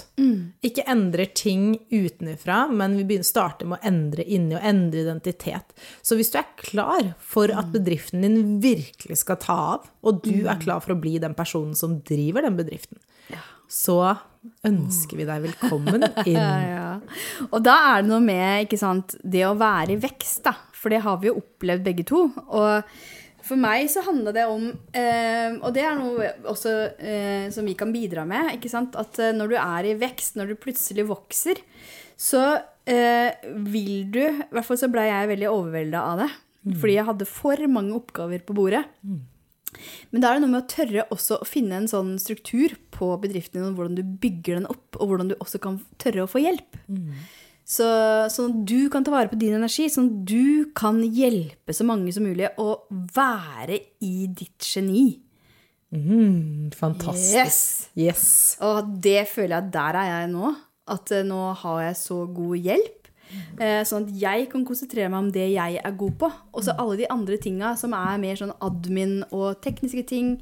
[0.61, 5.73] Ikke endrer ting utenifra, men vi begynner starter med å endre inni og endre identitet.
[6.05, 10.45] Så hvis du er klar for at bedriften din virkelig skal ta av, og du
[10.45, 13.01] er klar for å bli den personen som driver den bedriften,
[13.67, 13.99] så
[14.67, 16.39] ønsker vi deg velkommen inn.
[16.39, 16.89] Ja.
[17.49, 20.55] Og da er det noe med ikke sant, det å være i vekst, da.
[20.77, 22.23] For det har vi jo opplevd begge to.
[22.47, 22.93] Og
[23.47, 27.77] for meg så handler det om eh, Og det er noe også eh, som vi
[27.79, 28.55] kan bidra med.
[28.59, 31.61] At eh, når du er i vekst, når du plutselig vokser,
[32.17, 32.43] så
[32.87, 33.31] eh,
[33.67, 36.29] vil du I hvert fall så ble jeg veldig overvelda av det.
[36.67, 38.83] Fordi jeg hadde for mange oppgaver på bordet.
[40.11, 43.11] Men da er det noe med å tørre også å finne en sånn struktur på
[43.23, 46.43] bedriften din, hvordan du bygger den opp, og hvordan du også kan tørre å få
[46.43, 46.79] hjelp.
[47.67, 47.85] Så,
[48.31, 51.83] sånn at du kan ta vare på din energi, sånn at du kan hjelpe så
[51.87, 55.17] mange som mulig å være i ditt geni.
[55.91, 57.35] Mm, fantastisk.
[57.35, 57.59] Yes!
[57.95, 58.29] Yes.
[58.63, 60.53] Og det føler jeg at der er jeg nå.
[60.87, 63.06] At eh, nå har jeg så god hjelp.
[63.57, 66.29] Eh, sånn at jeg kan konsentrere meg om det jeg er god på.
[66.53, 70.35] Og så alle de andre tinga som er mer sånn admin og tekniske ting.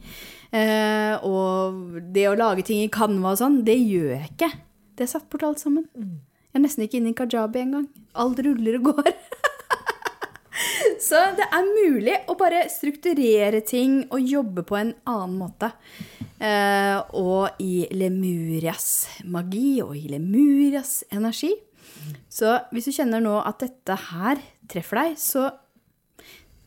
[0.52, 4.52] Eh, og det å lage ting i Canva og sånn, det gjør jeg ikke.
[4.96, 5.88] Det er satt bort alt sammen.
[5.96, 7.90] Jeg er nesten ikke inne i kajabi engang.
[8.16, 9.12] Alt ruller og går.
[11.06, 15.74] Så det er mulig å bare strukturere ting og jobbe på en annen måte.
[16.40, 21.52] Eh, og i Lemurias magi og i Lemurias energi.
[22.36, 25.48] Så hvis du kjenner nå at dette her treffer deg, så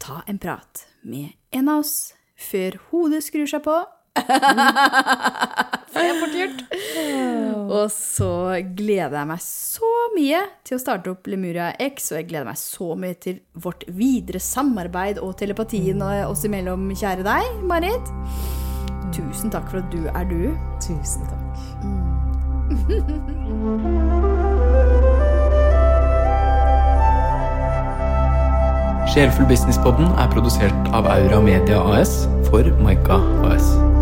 [0.00, 3.76] ta en prat med en av oss før hodet skrur seg på.
[4.18, 6.60] For det er fort gjort.
[7.68, 8.30] Og så
[8.78, 12.58] gleder jeg meg så mye til å starte opp Lemuria X, og jeg gleder meg
[12.62, 18.06] så mye til vårt videre samarbeid og telepatien oss imellom, kjære deg, Marit.
[19.14, 20.42] Tusen takk for at du er du.
[20.88, 21.54] Tusen takk.
[29.18, 33.18] Sjelfull Businesspodden er produsert av Aura Media AS for Maika
[33.50, 33.97] AS.